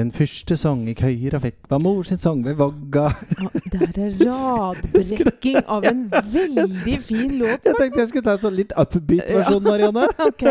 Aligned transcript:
Den 0.00 0.12
første 0.16 0.56
sang 0.56 0.86
jeg 0.88 0.96
høyra 1.02 1.38
fikk, 1.42 1.58
var 1.68 1.80
mor 1.84 1.98
sin 2.08 2.16
sang 2.16 2.38
ved 2.44 2.54
vogga. 2.56 3.10
Ja, 3.36 3.50
det 3.68 3.88
er 4.00 4.14
radbrekking 4.30 5.58
av 5.68 5.84
en 5.90 6.06
veldig 6.32 6.96
fin 7.04 7.34
låt. 7.36 7.68
Jeg 7.68 7.76
tenkte 7.76 8.00
jeg 8.00 8.08
skulle 8.08 8.24
ta 8.24 8.38
en 8.38 8.42
sånn 8.46 8.56
litt 8.56 8.72
upbeat-versjon, 8.80 9.60
Marianne. 9.66 10.08
Ok. 10.30 10.46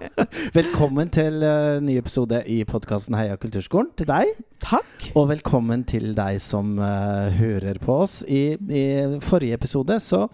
Velkommen 0.58 1.14
til 1.14 1.46
uh, 1.46 1.78
ny 1.84 1.94
episode 2.00 2.42
i 2.50 2.64
podkasten 2.66 3.14
Heia 3.20 3.38
kulturskolen. 3.38 3.94
Til 3.94 4.10
deg. 4.10 4.34
Takk. 4.58 5.04
Og 5.14 5.28
velkommen 5.30 5.84
til 5.86 6.10
deg 6.16 6.40
som 6.42 6.72
uh, 6.82 7.30
hører 7.30 7.78
på 7.80 7.94
oss. 8.02 8.18
I, 8.26 8.58
I, 8.58 8.82
forrige 9.22 9.54
episode 9.54 9.94
så 10.02 10.24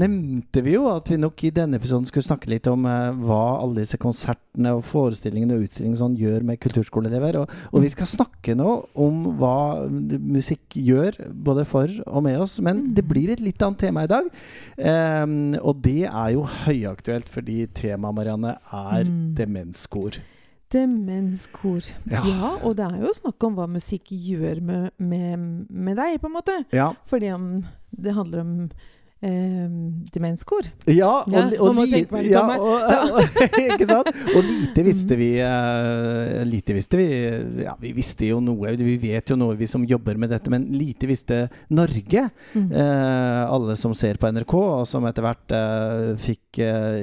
nevnte 0.00 0.62
vi 0.64 0.74
jo 0.74 0.86
at 0.88 1.10
vi 1.12 1.18
nok 1.20 1.44
i 1.44 1.52
denne 1.54 1.76
episoden 1.76 2.08
skulle 2.08 2.24
snakke 2.24 2.48
litt 2.50 2.66
om 2.70 2.86
uh, 2.88 3.12
hva 3.20 3.60
alle 3.60 3.84
disse 3.84 4.00
konsertene 4.00 4.72
og 4.78 4.84
forestillingene 4.88 5.58
og 5.58 5.66
utstillingene 5.66 6.00
sånn 6.00 6.16
gjør 6.18 6.46
med 6.48 6.60
kulturskoleelever. 6.64 7.40
Og, 7.42 7.52
og, 7.70 7.78
vi 7.84 7.92
skal 7.92 8.08
snakke 8.10 8.56
nå 8.56 8.78
om 9.06 9.26
hva 9.42 9.58
musikk 10.16 10.78
gjør, 10.80 11.20
både 11.46 11.66
for 11.68 11.92
og 12.06 12.24
med 12.26 12.40
oss. 12.46 12.56
Men 12.64 12.86
det 12.96 13.04
blir 13.06 13.34
et 13.34 13.44
litt 13.44 13.60
annet 13.62 13.84
tema 13.84 14.06
i 14.06 14.12
dag. 14.12 14.30
Um, 14.80 15.52
og 15.60 15.84
det 15.84 16.06
er 16.08 16.32
jo 16.34 16.48
høyaktuelt 16.64 17.28
fordi 17.30 17.66
temaet, 17.76 18.16
Marianne, 18.16 18.56
er 18.72 19.04
mm. 19.04 19.20
demenskor. 19.36 20.22
Demenskor. 20.72 21.86
Ja. 22.10 22.22
ja. 22.26 22.50
og 22.66 22.76
det 22.78 22.88
er 22.88 23.00
jo 23.04 23.14
snakk 23.14 23.46
om 23.46 23.56
hva 23.58 23.68
musikk 23.70 24.10
gjør 24.10 24.60
med, 24.64 24.90
med, 24.98 25.48
med 25.70 25.98
deg, 25.98 26.18
på 26.22 26.30
en 26.30 26.36
måte. 26.36 26.56
Ja. 26.74 26.90
Fordi 27.06 27.30
om 27.36 27.48
det 27.96 28.16
handler 28.16 28.42
om 28.42 28.54
eh, 29.24 29.68
demenskor. 30.12 30.68
Ja, 30.90 31.24
og, 31.24 31.32
ja, 31.32 31.44
og, 31.60 31.78
og, 31.78 31.86
li, 31.88 32.02
ja, 32.32 32.42
og, 34.04 34.40
lite 34.44 34.84
visste 34.86 35.16
vi 35.18 35.30
uh, 35.40 36.42
Lite 36.46 36.76
visste 36.76 36.98
vi 37.00 37.06
Ja, 37.64 37.76
vi 37.80 37.92
visste 37.96 38.28
jo 38.28 38.40
noe. 38.44 38.74
Vi 38.78 38.96
vet 39.00 39.32
jo 39.32 39.38
noe, 39.38 39.56
vi 39.58 39.68
som 39.70 39.84
jobber 39.86 40.18
med 40.20 40.32
dette, 40.34 40.52
men 40.52 40.68
lite 40.74 41.08
visste 41.08 41.46
Norge. 41.72 42.26
Mm. 42.54 42.68
Uh, 42.72 43.42
alle 43.46 43.76
som 43.80 43.94
ser 43.96 44.20
på 44.20 44.30
NRK, 44.32 44.54
og 44.56 44.86
som 44.88 45.06
etter 45.08 45.26
hvert 45.26 45.56
uh, 45.56 46.12
fikk 46.20 46.60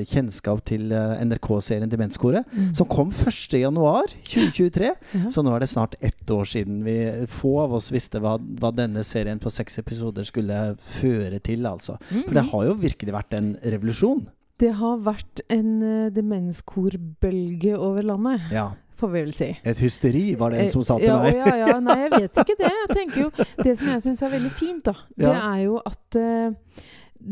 kjennskap 0.09 0.63
til 0.65 0.89
NRK-serien 0.89 1.89
Demenskoret, 1.89 2.47
mm. 2.49 2.71
som 2.77 2.87
kom 2.89 3.11
1.1.2023. 3.13 4.89
Ja. 4.89 5.29
Så 5.33 5.43
nå 5.45 5.53
er 5.53 5.61
det 5.61 5.69
snart 5.69 5.93
ett 6.01 6.31
år 6.33 6.47
siden 6.49 6.81
vi 6.85 6.95
Få 7.29 7.53
av 7.63 7.75
oss 7.77 7.91
visste 7.93 8.19
hva, 8.23 8.35
hva 8.59 8.71
denne 8.73 9.03
serien 9.05 9.39
på 9.41 9.51
seks 9.53 9.77
episoder 9.81 10.25
skulle 10.27 10.57
føre 10.81 11.39
til, 11.43 11.67
altså. 11.69 11.99
Mm. 12.09 12.23
For 12.27 12.37
det 12.37 12.45
har 12.51 12.63
jo 12.67 12.77
virkelig 12.83 13.15
vært 13.15 13.35
en 13.37 13.51
revolusjon. 13.75 14.23
Det 14.61 14.71
har 14.79 15.01
vært 15.03 15.43
en 15.51 15.69
uh, 15.81 16.09
demenskorbølge 16.13 17.75
over 17.77 18.05
landet. 18.05 18.49
Ja. 18.53 18.71
Får 18.99 19.09
vi 19.11 19.23
vel 19.25 19.33
si. 19.35 19.49
Et 19.67 19.79
hysteri, 19.81 20.25
var 20.39 20.53
det 20.53 20.63
en 20.63 20.69
som 20.71 20.83
sa 20.85 20.99
til 21.01 21.09
ja, 21.09 21.17
meg. 21.23 21.39
ja, 21.39 21.55
ja, 21.63 21.79
nei, 21.87 21.97
jeg 22.05 22.11
vet 22.13 22.43
ikke 22.43 22.57
det. 22.59 22.69
Jeg 22.69 22.91
tenker 22.93 23.23
jo, 23.25 23.31
Det 23.63 23.73
som 23.79 23.89
jeg 23.91 24.05
syns 24.05 24.21
er 24.23 24.35
veldig 24.35 24.53
fint, 24.59 24.85
da, 24.85 24.93
ja. 25.17 25.25
det 25.25 25.33
er 25.39 25.63
jo 25.65 25.79
at 25.81 26.19
uh, 26.21 26.85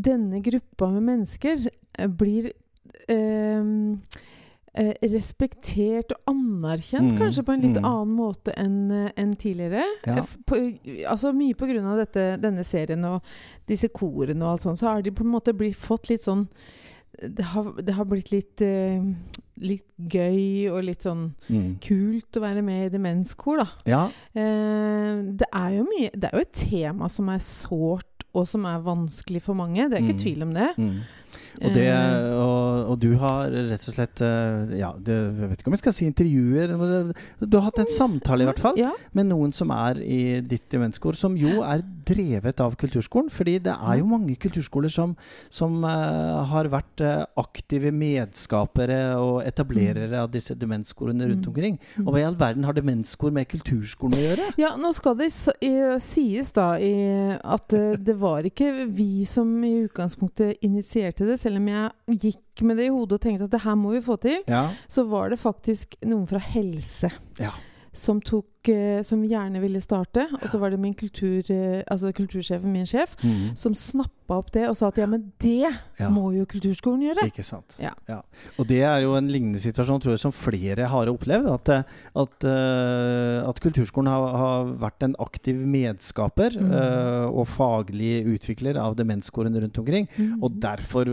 denne 0.09 0.41
gruppa 0.43 0.89
med 0.95 1.07
mennesker 1.11 1.67
uh, 1.67 2.09
blir 2.09 2.51
Eh, 4.71 4.93
respektert 5.11 6.13
og 6.15 6.29
anerkjent, 6.31 7.09
mm, 7.11 7.17
kanskje 7.19 7.43
på 7.43 7.51
en 7.51 7.63
litt 7.65 7.75
mm. 7.75 7.87
annen 7.89 8.11
måte 8.15 8.53
enn 8.55 8.77
eh, 8.95 9.09
en 9.19 9.33
tidligere. 9.35 9.83
Ja. 10.07 10.23
På, 10.47 10.59
altså 11.11 11.33
Mye 11.35 11.57
på 11.59 11.67
grunn 11.67 11.89
av 11.91 11.99
dette, 11.99 12.37
denne 12.39 12.63
serien 12.63 13.03
og 13.09 13.19
disse 13.67 13.89
korene 13.91 14.45
og 14.45 14.53
alt 14.53 14.69
sånt, 14.69 14.79
så 14.79 14.87
har 14.87 15.03
de 15.03 15.11
på 15.11 15.25
en 15.25 15.33
måte 15.33 15.51
blitt, 15.51 15.75
fått 15.75 16.07
litt 16.07 16.23
sånn 16.23 16.45
det 17.19 17.43
har, 17.51 17.67
det 17.83 17.97
har 17.97 18.07
blitt 18.07 18.31
litt, 18.31 18.63
uh, 18.63 19.03
litt 19.59 19.83
gøy 19.99 20.71
og 20.71 20.85
litt 20.87 21.03
sånn 21.03 21.25
mm. 21.51 21.67
kult 21.83 22.39
å 22.39 22.45
være 22.45 22.63
med 22.63 22.85
i 22.85 22.93
demenskor, 22.93 23.59
da. 23.59 23.67
Ja. 23.91 24.05
Uh, 24.31 25.35
det 25.35 25.51
er 25.51 25.75
jo 25.75 25.83
mye 25.89 26.15
Det 26.15 26.29
er 26.29 26.39
jo 26.39 26.45
et 26.47 26.55
tema 26.63 27.11
som 27.11 27.27
er 27.35 27.43
sårt, 27.43 28.07
og 28.31 28.47
som 28.47 28.63
er 28.71 28.79
vanskelig 28.87 29.43
for 29.43 29.59
mange. 29.59 29.89
Det 29.91 29.99
er 29.99 30.05
ikke 30.07 30.15
mm. 30.15 30.23
tvil 30.23 30.47
om 30.47 30.55
det. 30.55 30.71
Og, 31.61 31.69
det, 31.75 31.87
eh. 31.91 32.31
og, 32.33 32.91
og, 32.91 32.95
du 33.01 33.11
har 33.21 33.51
rett 33.51 33.87
og 33.89 33.95
slett 33.95 34.21
eh, 34.25 34.75
Ja, 34.79 34.91
du, 34.97 35.11
jeg 35.11 35.49
vet 35.51 35.61
ikke 35.61 35.71
om 35.71 35.75
jeg 35.77 35.83
skal 35.83 35.95
si 35.95 36.07
intervjuer. 36.09 36.73
Du 37.43 37.57
har 37.57 37.67
hatt 37.67 37.81
en 37.83 37.91
samtale, 37.91 38.45
i 38.45 38.49
hvert 38.49 38.61
fall, 38.61 38.79
ja. 38.79 38.91
med 39.17 39.29
noen 39.29 39.53
som 39.55 39.71
er 39.75 40.01
i 40.01 40.39
ditt 40.45 40.67
demenskor, 40.73 41.17
som 41.17 41.35
jo 41.39 41.61
er 41.65 41.83
drevet 42.07 42.63
av 42.63 42.75
kulturskolen. 42.79 43.31
Fordi 43.33 43.57
det 43.67 43.75
er 43.75 43.99
jo 44.01 44.09
mange 44.09 44.35
kulturskoler 44.41 44.91
som, 44.91 45.15
som 45.53 45.79
uh, 45.85 46.41
har 46.51 46.71
vært 46.71 47.03
aktive 47.39 47.91
medskapere 47.95 48.99
og 49.19 49.41
etablerere 49.45 50.09
mm. 50.11 50.19
av 50.23 50.31
disse 50.33 50.55
demensskolene 50.57 51.29
rundt 51.29 51.45
mm. 51.45 51.51
omkring. 51.51 51.79
Mm. 51.95 52.05
Og 52.05 52.13
hva 52.13 52.23
i 52.23 52.27
all 52.27 52.39
verden 52.39 52.67
har 52.67 52.77
demenskor 52.77 53.33
med 53.35 53.49
kulturskolen 53.51 54.17
å 54.17 54.23
gjøre? 54.23 54.49
Ja, 54.61 54.73
nå 54.79 54.93
skal 54.97 55.17
det 55.19 55.31
sies 55.31 56.51
da 56.55 56.73
i, 56.81 56.93
at 57.37 57.75
det 58.01 58.17
var 58.21 58.47
ikke 58.47 58.71
vi 58.89 59.25
som 59.29 59.51
i 59.67 59.75
utgangspunktet 59.85 60.61
initierte 60.65 61.20
det 61.29 61.39
selv 61.41 61.61
om 61.61 61.67
jeg 61.71 62.21
gikk 62.27 62.63
med 62.67 62.79
det 62.81 62.87
i 62.89 62.93
hodet 62.93 63.17
og 63.17 63.25
tenkte 63.25 63.49
at 63.49 63.53
det 63.53 63.63
her 63.65 63.75
må 63.79 63.93
vi 63.95 64.01
få 64.05 64.17
til, 64.21 64.39
ja. 64.49 64.69
så 64.89 65.05
var 65.09 65.33
det 65.33 65.41
faktisk 65.41 65.99
noen 66.05 66.25
fra 66.29 66.41
helse. 66.51 67.11
Ja 67.41 67.53
som, 67.91 68.21
tok, 68.23 68.47
uh, 68.71 69.01
som 69.03 69.21
gjerne 69.27 69.59
ville 69.59 69.81
starte. 69.83 70.23
Og 70.39 70.47
så 70.47 70.59
var 70.61 70.71
det 70.71 70.79
min 70.79 70.95
kultur, 70.95 71.43
uh, 71.51 71.81
altså 71.91 72.13
kultursjefen, 72.15 72.71
min 72.71 72.87
sjef, 72.87 73.17
mm. 73.19 73.51
som 73.59 73.75
snappa 73.75 74.37
opp 74.37 74.53
det 74.55 74.63
og 74.69 74.77
sa 74.79 74.87
at 74.87 75.01
ja, 75.01 75.07
men 75.11 75.25
det 75.43 75.67
ja. 75.67 76.07
må 76.11 76.29
jo 76.31 76.45
kulturskolen 76.47 77.03
gjøre. 77.09 77.25
Ikke 77.27 77.43
sant. 77.43 77.75
Ja. 77.83 77.91
ja. 78.07 78.21
Og 78.55 78.69
det 78.69 78.79
er 78.87 79.01
jo 79.03 79.17
en 79.19 79.27
lignende 79.27 79.59
situasjon 79.59 79.99
tror 80.03 80.15
jeg, 80.15 80.21
som 80.23 80.31
flere 80.35 80.87
har 80.87 81.11
opplevd. 81.11 81.49
At, 81.51 81.71
eh, 81.73 81.97
at, 82.23 82.45
at 83.49 83.59
kulturskolen 83.65 84.07
har, 84.07 84.37
har, 84.39 84.71
vært 84.79 85.03
en 85.03 85.17
aktiv 85.19 85.59
medskaper 85.59 86.55
mm. 86.55 86.71
og 87.27 87.43
faglig 87.51 88.21
utvikler 88.31 88.79
av 88.79 88.95
demenskoren 88.95 89.57
rundt 89.65 89.81
omkring. 89.83 90.07
Mm. 90.15 90.39
Og 90.39 90.55
derfor 90.63 91.11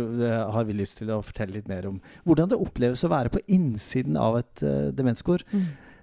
har 0.54 0.68
vi 0.68 0.78
lyst 0.78 1.00
til 1.02 1.10
å 1.10 1.18
fortelle 1.26 1.58
litt 1.58 1.68
mer 1.70 1.90
om 1.90 1.98
hvordan 2.22 2.52
det 2.52 2.62
oppleves 2.62 3.02
å 3.02 3.10
være 3.10 3.34
på 3.34 3.42
innsiden 3.50 4.14
av 4.20 4.38
et 4.44 4.62
demenskor. 4.94 5.42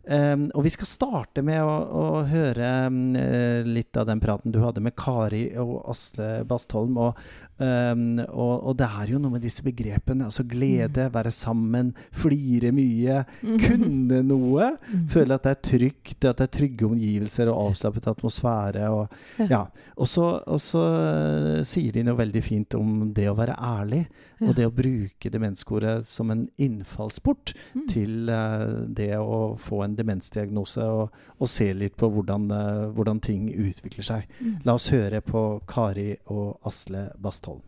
Um, 0.06 0.44
og 0.54 0.68
vi 0.68 0.72
skal 0.74 0.86
starte 0.86 1.42
med 1.46 1.64
å, 1.66 1.72
å 1.98 2.06
høre 2.30 2.68
um, 2.92 3.16
litt 3.66 3.98
av 3.98 4.06
den 4.06 4.20
praten 4.22 4.54
du 4.54 4.60
hadde 4.62 4.84
med 4.86 4.94
Kari 5.00 5.48
og 5.58 5.80
Asle 5.90 6.44
Bastholm. 6.46 7.00
Og, 7.02 7.22
um, 7.58 8.20
og, 8.28 8.54
og, 8.54 8.76
det 8.78 8.90
er 9.02 9.14
jo 9.16 9.22
noe 9.24 9.34
med 9.34 9.46
disse 9.46 9.66
begrepene. 9.66 10.28
Altså 10.30 10.46
glede, 10.46 11.08
mm. 11.08 11.14
være 11.16 11.32
sammen, 11.34 11.90
flire 12.14 12.70
mye, 12.76 13.24
mm. 13.42 13.56
kunne 13.64 14.22
noe. 14.28 14.70
Mm. 14.92 15.08
Føle 15.16 15.40
at 15.40 15.48
det 15.48 15.56
er 15.56 15.64
trygt, 15.72 16.20
at 16.22 16.44
det 16.44 16.48
er 16.48 16.54
trygge 16.60 16.90
omgivelser 16.90 17.50
og 17.50 17.72
avslappet 17.72 18.12
atmosfære. 18.14 18.92
Og, 18.94 19.18
ja. 19.50 19.64
og 19.98 20.12
så, 20.12 20.30
og 20.46 20.62
så 20.62 20.86
uh, 20.86 21.66
sier 21.66 21.98
de 21.98 22.06
noe 22.06 22.22
veldig 22.22 22.46
fint 22.46 22.78
om 22.78 23.10
det 23.16 23.26
å 23.32 23.38
være 23.40 23.58
ærlig. 23.58 24.06
Og 24.44 24.52
det 24.54 24.66
å 24.68 24.74
bruke 24.76 25.30
demenskoret 25.32 26.06
som 26.06 26.30
en 26.34 26.44
innfallsport 26.62 27.54
til 27.90 28.28
uh, 28.28 28.84
det 28.86 29.14
å 29.18 29.56
få 29.58 29.82
en 29.86 29.95
demensdiagnose, 29.98 30.86
og, 30.86 31.16
og 31.40 31.52
se 31.52 31.70
litt 31.78 31.96
på 32.00 32.10
hvordan, 32.12 32.50
uh, 32.52 32.90
hvordan 32.96 33.22
ting 33.24 33.48
utvikler 33.52 34.06
seg. 34.06 34.28
Mm. 34.40 34.60
La 34.68 34.78
oss 34.78 34.92
høre 34.94 35.22
på 35.26 35.46
Kari 35.70 36.14
og 36.26 36.60
Asle 36.68 37.10
Bastholm. 37.22 37.64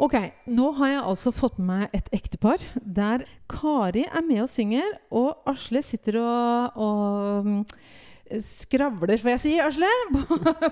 Ok, 0.00 0.14
nå 0.48 0.70
har 0.78 0.88
jeg 0.88 1.00
altså 1.10 1.30
fått 1.36 1.58
med 1.60 1.66
meg 1.68 1.96
et 1.98 2.06
ektepar 2.16 2.62
der 2.80 3.26
Kari 3.52 4.06
er 4.08 4.22
med 4.24 4.46
og 4.46 4.48
synger, 4.48 4.94
og 5.12 5.42
Asle 5.50 5.82
sitter 5.84 6.16
og, 6.22 6.78
og 6.80 8.40
skravler, 8.40 9.20
får 9.20 9.34
jeg 9.34 9.42
si, 9.42 9.52
Asle, 9.60 9.90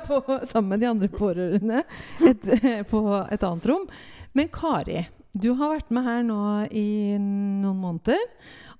på, 0.07 0.23
på, 0.25 0.39
sammen 0.49 0.73
med 0.73 0.81
de 0.81 0.89
andre 0.89 1.11
pårørende 1.13 1.83
et, 2.25 2.49
på 2.89 3.03
et 3.21 3.45
annet 3.51 3.69
rom. 3.69 3.85
Men 4.33 4.49
Kari, 4.55 5.05
du 5.37 5.53
har 5.59 5.75
vært 5.75 5.93
med 5.93 6.09
her 6.09 6.25
nå 6.25 6.41
i 6.73 7.19
noen 7.19 7.83
måneder. 7.83 8.23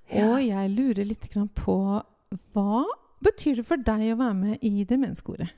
Og 0.09 0.39
jeg 0.41 0.71
lurer 0.73 1.05
litt 1.05 1.27
på 1.57 1.77
hva 2.53 2.83
betyr 3.23 3.59
det 3.59 3.65
for 3.67 3.81
deg 3.81 4.13
å 4.13 4.19
være 4.19 4.37
med 4.37 4.65
i 4.65 4.85
Demenskoret? 4.87 5.51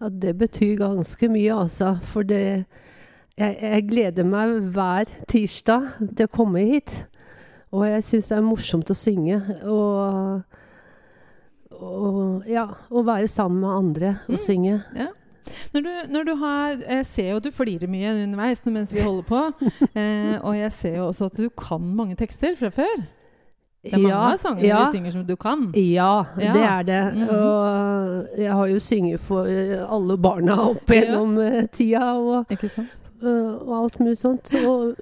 Ja, 0.00 0.08
det 0.08 0.36
betyr 0.40 0.78
ganske 0.80 1.28
mye, 1.28 1.56
altså. 1.66 1.96
For 2.06 2.24
det 2.24 2.42
jeg, 3.40 3.56
jeg 3.56 3.86
gleder 3.88 4.26
meg 4.28 4.54
hver 4.74 5.10
tirsdag 5.28 5.90
til 6.16 6.28
å 6.28 6.32
komme 6.32 6.62
hit. 6.68 6.94
Og 7.70 7.86
jeg 7.86 8.06
syns 8.06 8.30
det 8.30 8.38
er 8.38 8.46
morsomt 8.46 8.90
å 8.92 8.96
synge. 8.98 9.38
Og 9.64 10.40
og, 11.80 12.44
ja, 12.50 12.66
å 12.92 13.02
være 13.06 13.28
sammen 13.30 13.62
med 13.62 13.72
andre 13.72 14.12
og 14.28 14.36
mm. 14.36 14.42
synge. 14.42 14.74
Ja. 14.96 15.08
Når 15.72 15.82
du, 15.82 15.88
når 16.12 16.26
du, 16.28 16.32
har 16.38 16.74
Jeg 16.78 17.06
ser 17.08 17.30
jo 17.30 17.38
at 17.40 17.46
du 17.46 17.50
flirer 17.50 17.90
mye 17.90 18.12
underveis 18.12 18.60
mens 18.66 18.92
vi 18.94 19.02
holder 19.02 19.24
på. 19.26 19.70
eh, 19.98 20.36
og 20.36 20.58
jeg 20.58 20.74
ser 20.76 20.98
jo 20.98 21.06
også 21.08 21.30
at 21.30 21.40
du 21.40 21.48
kan 21.56 21.80
mange 21.96 22.18
tekster 22.20 22.58
fra 22.58 22.70
før. 22.74 23.00
Det 23.82 23.94
er 23.94 23.98
mange 23.98 24.12
ja, 24.12 24.36
sanger 24.36 24.64
ja. 24.64 24.78
du 24.84 24.92
synger 24.92 25.10
som 25.14 25.22
du 25.24 25.36
kan. 25.40 25.70
Ja, 25.74 26.24
ja. 26.36 26.52
det 26.52 26.62
er 26.62 26.82
det. 26.82 27.14
Mm 27.14 27.22
-hmm. 27.22 27.34
Og 27.34 28.38
jeg 28.38 28.52
har 28.52 28.66
jo 28.66 28.78
sunget 28.78 29.20
for 29.20 29.44
alle 29.94 30.18
barna 30.18 30.70
opp 30.70 30.90
gjennom 30.90 31.38
ja. 31.38 31.66
tida 31.66 32.12
og, 32.12 32.46
og, 33.66 33.82
alt 33.82 34.00
mulig 34.00 34.18
sånt. 34.18 34.54
Og 34.66 34.94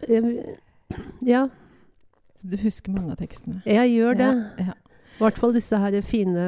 ja. 1.27 1.49
Så 2.39 2.49
du 2.49 2.57
husker 2.57 2.93
mange 2.93 3.11
av 3.11 3.17
tekstene? 3.17 3.63
Jeg 3.67 3.91
gjør 3.91 4.15
det. 4.15 4.45
Ja. 4.59 4.73
I 5.19 5.25
hvert 5.25 5.39
fall 5.39 5.55
disse 5.55 5.77
her 5.77 6.01
fine 6.07 6.43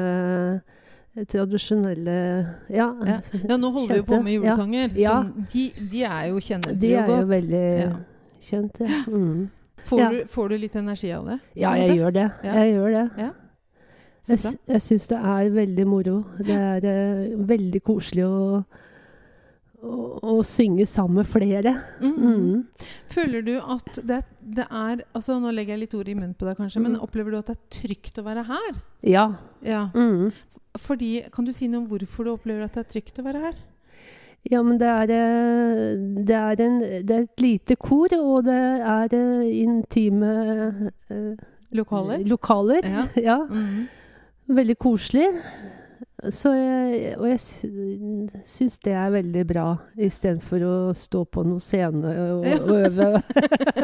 eh, 1.17 1.25
tradisjonelle 1.27 2.47
Ja. 2.69 2.93
Ja. 3.05 3.17
Ja, 3.49 3.57
nå 3.57 3.71
holder 3.71 3.93
vi 3.93 3.97
jo 3.97 4.03
på 4.03 4.21
med 4.21 4.33
julesanger. 4.33 4.89
Ja. 4.95 5.23
som 5.23 5.47
de, 5.53 5.71
de 5.91 6.03
er 6.03 6.29
jo 6.29 6.39
kjenner 6.39 6.77
De 6.79 6.93
er 6.93 7.07
jo 7.07 7.15
godt. 7.15 7.29
veldig 7.29 7.65
Ja. 7.79 7.89
kjente. 8.41 8.87
Mm. 9.07 9.49
Får, 9.91 9.99
Ja. 9.99 10.09
du, 10.15 10.21
får 10.31 10.49
du 10.53 10.57
litt 10.61 10.75
energi 10.79 11.11
av 11.13 11.25
det? 11.27 11.39
Ja, 11.59 11.73
jeg 11.75 11.97
gjør 11.99 12.13
det. 12.15 12.27
Jeg 12.47 12.73
gjør 12.73 12.93
det. 12.95 13.05
Jeg, 14.29 14.53
jeg 14.69 14.81
syns 14.85 15.07
det 15.11 15.17
er 15.17 15.49
veldig 15.55 15.85
moro. 15.89 16.15
Det 16.39 16.55
er 16.55 16.85
uh, 16.87 17.39
veldig 17.49 17.81
koselig 17.83 18.23
å, 18.27 18.61
å, 19.81 20.35
synge 20.45 20.85
sammen 20.89 21.21
med 21.21 21.29
flere. 21.29 21.73
Mm. 21.99 22.13
Mm. 22.21 22.91
Føler 23.11 23.41
du 23.47 23.55
at 23.59 23.99
det, 24.05 24.21
det 24.39 24.67
er 24.69 25.01
altså 25.17 25.39
Nå 25.41 25.51
legger 25.55 25.73
jeg 25.75 25.83
litt 25.87 25.97
ord 25.97 26.11
i 26.13 26.15
munnen 26.17 26.37
på 26.37 26.45
deg, 26.47 26.59
kanskje, 26.61 26.83
men 26.85 26.95
Mm. 26.99 27.01
opplever 27.07 27.33
du 27.33 27.39
at 27.41 27.49
det 27.49 27.57
er 27.57 27.81
trygt 27.81 28.21
å 28.21 28.25
være 28.29 28.45
her? 28.51 28.79
Ja. 29.03 29.25
Ja. 29.65 29.87
Mm. 29.95 30.31
Fordi, 30.79 31.25
Kan 31.33 31.45
du 31.45 31.51
si 31.51 31.67
noe 31.67 31.81
om 31.81 31.89
hvorfor 31.89 32.23
du 32.29 32.31
opplever 32.35 32.63
at 32.63 32.77
det 32.77 32.85
er 32.85 32.91
trygt 32.93 33.19
å 33.19 33.25
være 33.25 33.41
her? 33.49 33.59
Ja, 34.49 34.61
men 34.65 34.79
det 34.81 34.87
er, 34.89 35.11
eh, 35.13 35.97
det 36.25 36.35
er, 36.35 36.61
en, 36.65 36.79
det 37.05 37.11
er 37.13 37.25
et 37.27 37.41
lite 37.43 37.75
kor, 37.77 38.09
og 38.17 38.45
det 38.47 38.55
er 38.57 39.13
eh, 39.13 39.51
intime 39.61 40.31
eh, 41.11 41.35
Lokaler? 41.77 42.23
lokaler. 42.27 42.81
Ja. 42.89 43.05
Ja, 43.29 43.37
Mm. 43.45 43.85
veldig 44.49 44.77
koselig. 44.81 45.27
Så 46.29 46.51
jeg, 46.53 47.15
og 47.17 47.25
jeg 47.29 47.39
sy- 47.39 48.27
syns 48.45 48.75
det 48.83 48.91
er 48.93 49.09
veldig 49.13 49.45
bra, 49.49 49.67
istedenfor 49.97 50.65
å 50.67 50.73
stå 50.97 51.23
på 51.25 51.43
noen 51.47 51.61
scene 51.63 52.11
og, 52.35 52.45
Ja. 52.45 52.57
og 52.61 52.75
øve. 52.89 53.07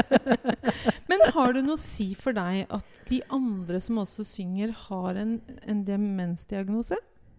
Men 1.10 1.24
har 1.34 1.54
det 1.56 1.64
noe 1.66 1.78
å 1.78 1.82
si 1.82 2.12
for 2.18 2.36
deg 2.38 2.66
at 2.74 2.86
de 3.10 3.22
andre 3.34 3.80
som 3.82 3.98
også 4.04 4.26
synger, 4.28 4.74
har 4.90 5.18
en, 5.22 5.38
en 5.66 5.84
demensdiagnose? 5.88 6.98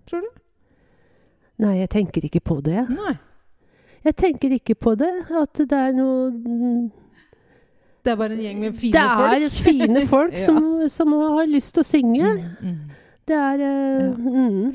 Tror 0.09 0.25
du? 0.25 0.31
Nei, 1.59 1.75
jeg 1.81 1.89
tenker 1.91 2.25
ikke 2.29 2.41
på 2.41 2.61
det. 2.63 2.85
Nei. 2.89 3.15
Jeg 4.05 4.15
tenker 4.17 4.53
ikke 4.55 4.75
på 4.79 4.93
det. 5.01 5.11
At 5.35 5.59
det 5.59 5.73
er 5.75 5.93
noe 5.97 6.31
Det 8.05 8.13
er 8.13 8.17
bare 8.21 8.37
en 8.37 8.41
gjeng 8.45 8.61
med 8.63 8.77
fine 8.79 8.93
Det 8.95 9.43
er 9.43 9.49
fine 9.53 10.05
folk 10.09 10.33
Ja. 10.39 10.45
som, 10.47 10.63
som 10.89 11.13
har 11.19 11.49
lyst 11.51 11.75
til 11.75 11.83
å 11.83 11.89
synge. 11.89 12.31
Mm, 12.63 12.71
mm. 12.71 12.97
Det 13.29 13.37
er 13.37 13.65
uh, 13.67 14.07
Ja. 14.07 14.13
mm. 14.15 14.75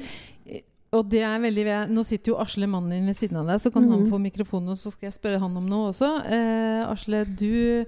Og 0.94 1.07
det 1.09 1.24
er 1.25 1.39
veldig 1.41 1.63
Nå 1.89 2.03
sitter 2.06 2.33
jo 2.33 2.41
Asle, 2.44 2.68
mannen 2.69 2.91
din, 2.94 3.07
ved 3.09 3.15
siden 3.18 3.39
av 3.41 3.47
deg, 3.50 3.62
så 3.63 3.71
kan 3.74 3.88
han 3.89 4.03
Mhm. 4.03 4.09
få 4.12 4.19
mikrofonen, 4.21 4.69
og 4.69 4.77
så 4.77 4.91
skal 4.94 5.07
jeg 5.07 5.15
spørre 5.15 5.39
han 5.41 5.56
om 5.57 5.65
noe 5.65 5.88
også. 5.89 6.09
Uh, 6.27 6.91
Asle, 6.91 7.24
du, 7.25 7.85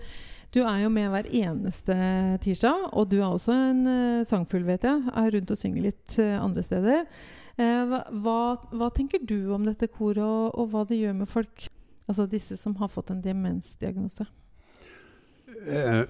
du 0.55 0.63
er 0.63 0.79
jo 0.81 0.89
med 0.89 1.11
hver 1.13 1.27
eneste 1.29 1.93
tirsdag, 2.41 2.87
og 2.97 3.11
du 3.11 3.19
er 3.19 3.27
også 3.27 3.53
en 3.53 3.83
uh, 3.85 4.23
sangfugl, 4.25 4.65
vet 4.65 4.87
jeg. 4.89 5.03
Er 5.13 5.29
rundt 5.37 5.51
og 5.53 5.57
synger 5.61 5.85
litt 5.85 6.17
uh, 6.17 6.39
andre 6.41 6.63
steder. 6.65 7.05
Eh, 7.55 7.99
hva, 8.19 8.39
hva, 8.75 8.89
tenker 8.91 9.21
du 9.23 9.53
om 9.55 9.67
dette 9.67 9.87
koret, 9.87 10.23
og, 10.23 10.55
og 10.59 10.71
hva 10.73 10.83
det 10.89 10.99
gjør 10.99 11.15
med 11.21 11.31
folk? 11.31 11.67
Altså 12.05 12.27
disse 12.29 12.57
som 12.59 12.75
har 12.81 12.91
fått 12.91 13.13
en 13.13 13.21
demensdiagnose. 13.23 14.27
Eh, 15.65 16.01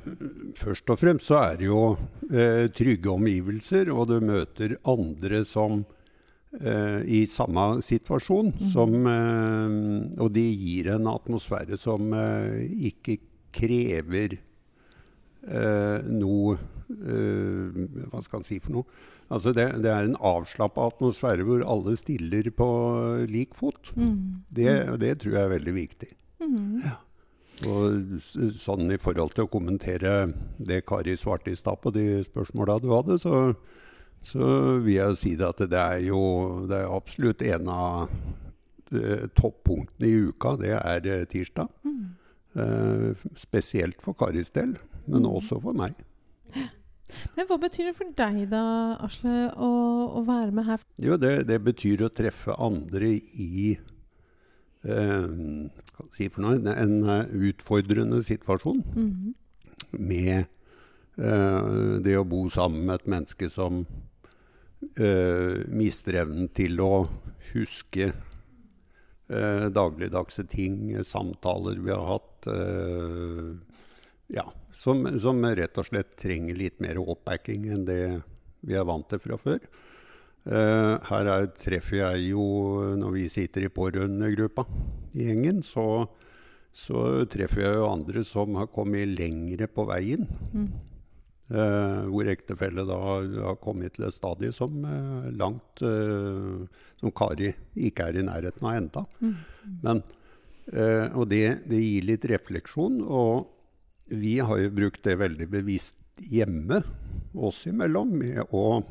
først 0.58 0.90
og 0.90 1.00
fremst 1.00 1.30
så 1.30 1.38
er 1.44 1.60
det 1.60 1.68
jo 1.70 1.84
eh, 2.32 2.66
trygge 2.76 3.14
omgivelser, 3.14 3.92
og 3.94 4.10
du 4.10 4.18
møter 4.26 4.76
andre 4.90 5.44
som 5.48 5.84
eh, 6.60 7.06
i 7.06 7.22
samme 7.30 7.68
situasjon. 7.86 8.52
Som, 8.74 8.98
eh, 9.12 9.78
og 10.18 10.34
de 10.36 10.48
gir 10.50 10.92
en 10.96 11.12
atmosfære 11.14 11.80
som 11.80 12.10
eh, 12.18 12.66
ikke 12.90 13.20
krever 13.56 14.40
noe 15.46 16.56
eh, 16.56 17.76
Hva 18.10 18.22
skal 18.26 18.42
en 18.42 18.48
si 18.48 18.58
for 18.64 18.80
noe? 18.80 19.02
Altså 19.34 19.54
det, 19.58 19.68
det 19.82 19.90
er 19.90 20.06
en 20.06 20.20
avslappa 20.22 20.86
atmosfære 20.92 21.46
hvor 21.48 21.64
alle 21.66 21.96
stiller 21.98 22.52
på 22.54 22.68
lik 23.30 23.56
fot. 23.58 23.90
Mm. 23.98 24.46
Det, 24.54 24.70
det 25.02 25.16
tror 25.22 25.38
jeg 25.38 25.44
er 25.44 25.54
veldig 25.56 25.76
viktig. 25.76 26.12
Mm. 26.46 26.84
Og 27.64 28.20
sånn 28.60 28.92
i 28.92 29.00
forhold 29.00 29.34
til 29.36 29.46
å 29.46 29.52
kommentere 29.52 30.14
det 30.60 30.84
Kari 30.90 31.16
svarte 31.18 31.54
i 31.54 31.58
stad 31.58 31.80
på 31.82 31.94
de 31.96 32.22
spørsmåla 32.28 32.78
du 32.84 32.90
hadde, 32.92 33.18
så, 33.22 33.54
så 34.26 34.50
vil 34.84 34.98
jeg 34.98 35.20
si 35.22 35.36
det 35.40 35.48
at 35.48 35.64
det 35.72 35.80
er 35.82 36.02
jo 36.10 36.22
det 36.70 36.82
er 36.82 36.92
absolutt 36.92 37.46
en 37.48 37.72
av 37.72 38.12
eh, 38.92 39.26
toppunktene 39.40 40.10
i 40.10 40.28
uka. 40.28 40.58
Det 40.60 40.76
er 40.76 41.10
eh, 41.14 41.26
tirsdag. 41.32 41.72
Mm. 41.88 42.04
Eh, 42.56 43.26
spesielt 43.40 44.04
for 44.04 44.18
Karis 44.20 44.52
del, 44.56 44.76
men 45.07 45.28
også 45.30 45.60
for 45.63 45.78
meg. 45.78 45.98
Men 47.36 47.48
hva 47.48 47.57
betyr 47.62 47.90
det 47.90 47.96
for 47.98 48.12
deg 48.18 48.42
da, 48.52 48.63
Asle, 49.06 49.50
å, 49.56 49.69
å 50.19 50.24
være 50.28 50.52
med 50.56 50.68
her? 50.68 50.81
Jo, 51.02 51.16
det, 51.22 51.46
det 51.50 51.62
betyr 51.63 52.06
å 52.06 52.12
treffe 52.13 52.56
andre 52.62 53.13
i 53.16 53.75
eh, 54.84 55.30
si 56.16 56.28
for 56.31 56.44
noe, 56.44 56.60
en, 56.74 56.98
eh, 57.10 57.36
utfordrende 57.52 58.22
situasjon. 58.25 58.84
Mm. 58.96 59.34
med 59.96 60.48
eh, 61.18 62.00
det 62.04 62.18
å 62.19 62.25
bo 62.28 62.42
sammen 62.51 62.84
med 62.88 63.00
et 63.00 63.10
menneske 63.13 63.48
som 63.51 63.86
eh, 65.00 65.62
mister 65.72 66.19
evnen 66.25 66.50
til 66.56 66.81
å 66.84 67.06
huske 67.54 68.10
eh, 68.12 69.66
dagligdagse 69.72 70.48
ting, 70.51 70.92
samtaler 71.08 71.80
vi 71.80 71.94
har 71.94 72.06
hatt. 72.10 72.50
eh, 72.51 73.56
ja, 74.36 74.46
som, 74.75 75.06
som 75.22 75.42
rett 75.57 75.77
og 75.80 75.88
slett 75.88 76.16
trenger 76.19 76.57
litt 76.60 76.81
mer 76.83 77.00
oppbacking 77.01 77.69
enn 77.72 77.86
det 77.88 78.01
vi 78.66 78.75
er 78.75 78.88
vant 78.88 79.07
til 79.10 79.22
fra 79.22 79.38
før. 79.39 79.62
Uh, 80.45 81.01
her 81.07 81.30
er, 81.31 81.48
treffer 81.57 82.04
jeg 82.04 82.27
jo, 82.36 82.44
når 83.00 83.16
vi 83.16 83.25
sitter 83.33 83.66
i 83.66 83.72
pårørendegruppa 83.74 84.68
i 85.18 85.30
gjengen, 85.30 85.63
så 85.66 86.06
så 86.75 87.24
treffer 87.31 87.62
jeg 87.62 87.77
jo 87.77 87.88
andre 87.88 88.22
som 88.27 88.57
har 88.60 88.68
kommet 88.68 89.07
lengre 89.16 89.69
på 89.72 89.86
veien. 89.88 90.25
Mm. 90.51 90.68
Uh, 91.45 92.01
hvor 92.10 92.27
ektefelle 92.27 92.83
da 92.89 92.98
har, 93.00 93.56
kommet 93.62 93.95
til 93.95 94.07
et 94.10 94.16
stadie 94.16 94.50
som 94.51 94.79
uh, 94.82 95.27
langt 95.38 95.84
Som 97.00 97.13
Kari 97.15 97.51
ikke 97.77 98.10
er 98.10 98.20
i 98.20 98.25
nærheten 98.25 98.67
av 98.67 98.75
enda. 98.75 99.05
Mm. 99.22 99.36
Men, 99.86 100.01
og 101.15 101.29
det, 101.29 101.44
det 101.70 101.79
gir 101.79 102.08
litt 102.10 102.25
refleksjon. 102.27 103.00
Og 103.05 103.55
vi 104.12 104.40
har 104.40 104.60
jo 104.62 104.74
brukt 104.76 105.04
det 105.04 105.18
veldig 105.22 105.48
bevisst 105.50 105.98
hjemme 106.32 106.82
oss 107.36 107.66
imellom 107.68 108.22
Og 108.56 108.86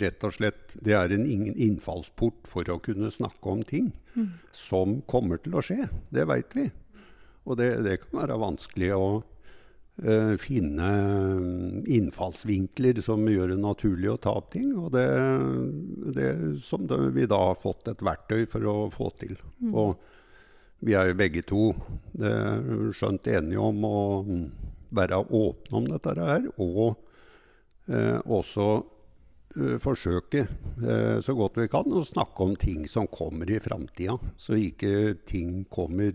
rett 0.00 0.24
og 0.24 0.32
slett 0.32 0.76
Det 0.80 0.94
er 0.96 1.12
en 1.12 1.26
ingen 1.26 1.56
innfallsport 1.56 2.48
for 2.48 2.68
å 2.70 2.78
kunne 2.84 3.10
snakke 3.12 3.52
om 3.52 3.62
ting 3.66 3.92
Mm. 4.18 4.28
som 4.52 5.00
kommer 5.06 5.38
til 5.42 5.54
å 5.54 5.64
skje. 5.64 5.88
Det 6.10 6.26
veit 6.28 6.54
vi. 6.56 6.68
Og 7.48 7.58
det, 7.60 7.70
det 7.86 8.00
kan 8.02 8.22
være 8.22 8.38
vanskelig 8.42 8.90
å 8.96 9.06
uh, 9.22 10.34
finne 10.42 10.88
innfallsvinkler 11.86 13.00
som 13.04 13.24
gjør 13.30 13.54
det 13.54 13.60
naturlig 13.62 14.10
å 14.12 14.18
ta 14.20 14.34
opp 14.40 14.50
ting. 14.56 14.74
Og 14.76 14.90
det, 14.96 15.06
det 16.18 16.30
som 16.64 16.86
det, 16.90 16.98
vi 17.16 17.28
da 17.30 17.40
har 17.50 17.60
fått 17.62 17.88
et 17.92 18.04
verktøy 18.04 18.44
for 18.50 18.68
å 18.68 18.76
få 18.92 19.12
til. 19.22 19.38
Mm. 19.62 19.72
Og 19.72 19.94
vi 20.84 20.94
er 20.94 21.10
jo 21.10 21.18
begge 21.18 21.42
to 21.46 21.62
skjønt 22.94 23.26
enige 23.30 23.62
om 23.62 23.84
å 23.86 23.98
mm, 24.26 24.44
være 24.94 25.18
åpne 25.24 25.80
om 25.80 25.88
dette 25.88 26.14
her, 26.16 26.46
og 26.56 26.96
eh, 27.92 28.18
også 28.24 28.68
eh, 29.58 29.76
forsøke 29.82 30.44
eh, 30.46 31.18
så 31.24 31.34
godt 31.36 31.58
vi 31.60 31.68
kan 31.72 31.88
å 31.92 32.04
snakke 32.06 32.46
om 32.46 32.54
ting 32.58 32.86
som 32.90 33.08
kommer 33.12 33.50
i 33.50 33.60
framtida. 33.62 34.16
Så 34.40 34.58
ikke 34.58 35.18
ting 35.28 35.64
kommer 35.70 36.12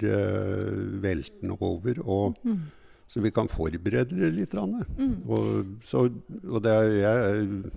veltende 1.03 1.59
over, 1.59 2.01
og, 2.03 2.39
Mm. 2.43 2.71
så 3.07 3.21
vi 3.21 3.31
kan 3.31 3.47
forberede 3.47 4.17
det 4.17 4.31
litt. 4.33 4.53
Mm. 4.53 5.21
Og, 5.27 5.79
så, 5.85 6.07
og 6.49 6.63
det 6.63 6.71
er, 6.71 6.91
jeg, 6.97 7.71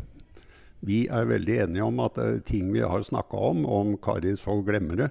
vi 0.87 1.07
er 1.13 1.29
veldig 1.29 1.61
enige 1.67 1.85
om 1.85 2.01
at 2.01 2.19
ting 2.49 2.73
vi 2.73 2.81
har 2.81 3.03
snakka 3.05 3.37
om, 3.37 3.67
om 3.67 3.97
Kari 4.01 4.37
så 4.37 4.63
glemmer 4.65 5.05
det 5.05 5.11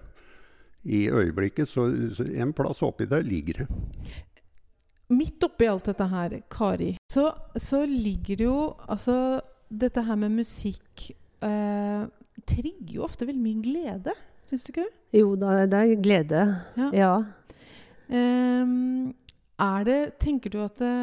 i 0.86 1.06
øyeblikket, 1.10 1.68
så, 1.68 1.88
så 2.13 2.24
en 2.30 2.54
plass 2.54 2.82
oppi 2.86 3.08
der 3.10 3.25
ligger 3.25 3.63
det. 3.63 3.68
Midt 5.13 5.44
oppi 5.46 5.68
alt 5.70 5.86
dette 5.86 6.08
her, 6.10 6.39
Kari, 6.50 6.96
så, 7.12 7.27
så 7.62 7.84
ligger 7.86 8.39
det 8.39 8.46
jo 8.48 8.60
Altså, 8.89 9.39
dette 9.70 10.01
her 10.06 10.15
med 10.18 10.34
musikk 10.39 11.10
eh, 11.46 12.06
trigger 12.50 12.96
jo 12.98 13.04
ofte 13.06 13.27
veldig 13.27 13.42
mye 13.44 13.62
glede. 13.65 14.13
Syns 14.50 14.63
du 14.65 14.72
ikke 14.74 14.86
det? 14.86 15.20
Jo 15.22 15.36
da, 15.42 15.65
det 15.70 15.82
er 15.82 16.01
glede. 16.01 16.42
Ja. 16.77 16.89
Ja. 16.94 17.13
Ehm, 18.13 19.13
er 19.60 19.86
det, 19.88 20.00
tenker 20.22 20.51
du 20.54 20.60
at 20.62 20.77
det, 20.82 20.94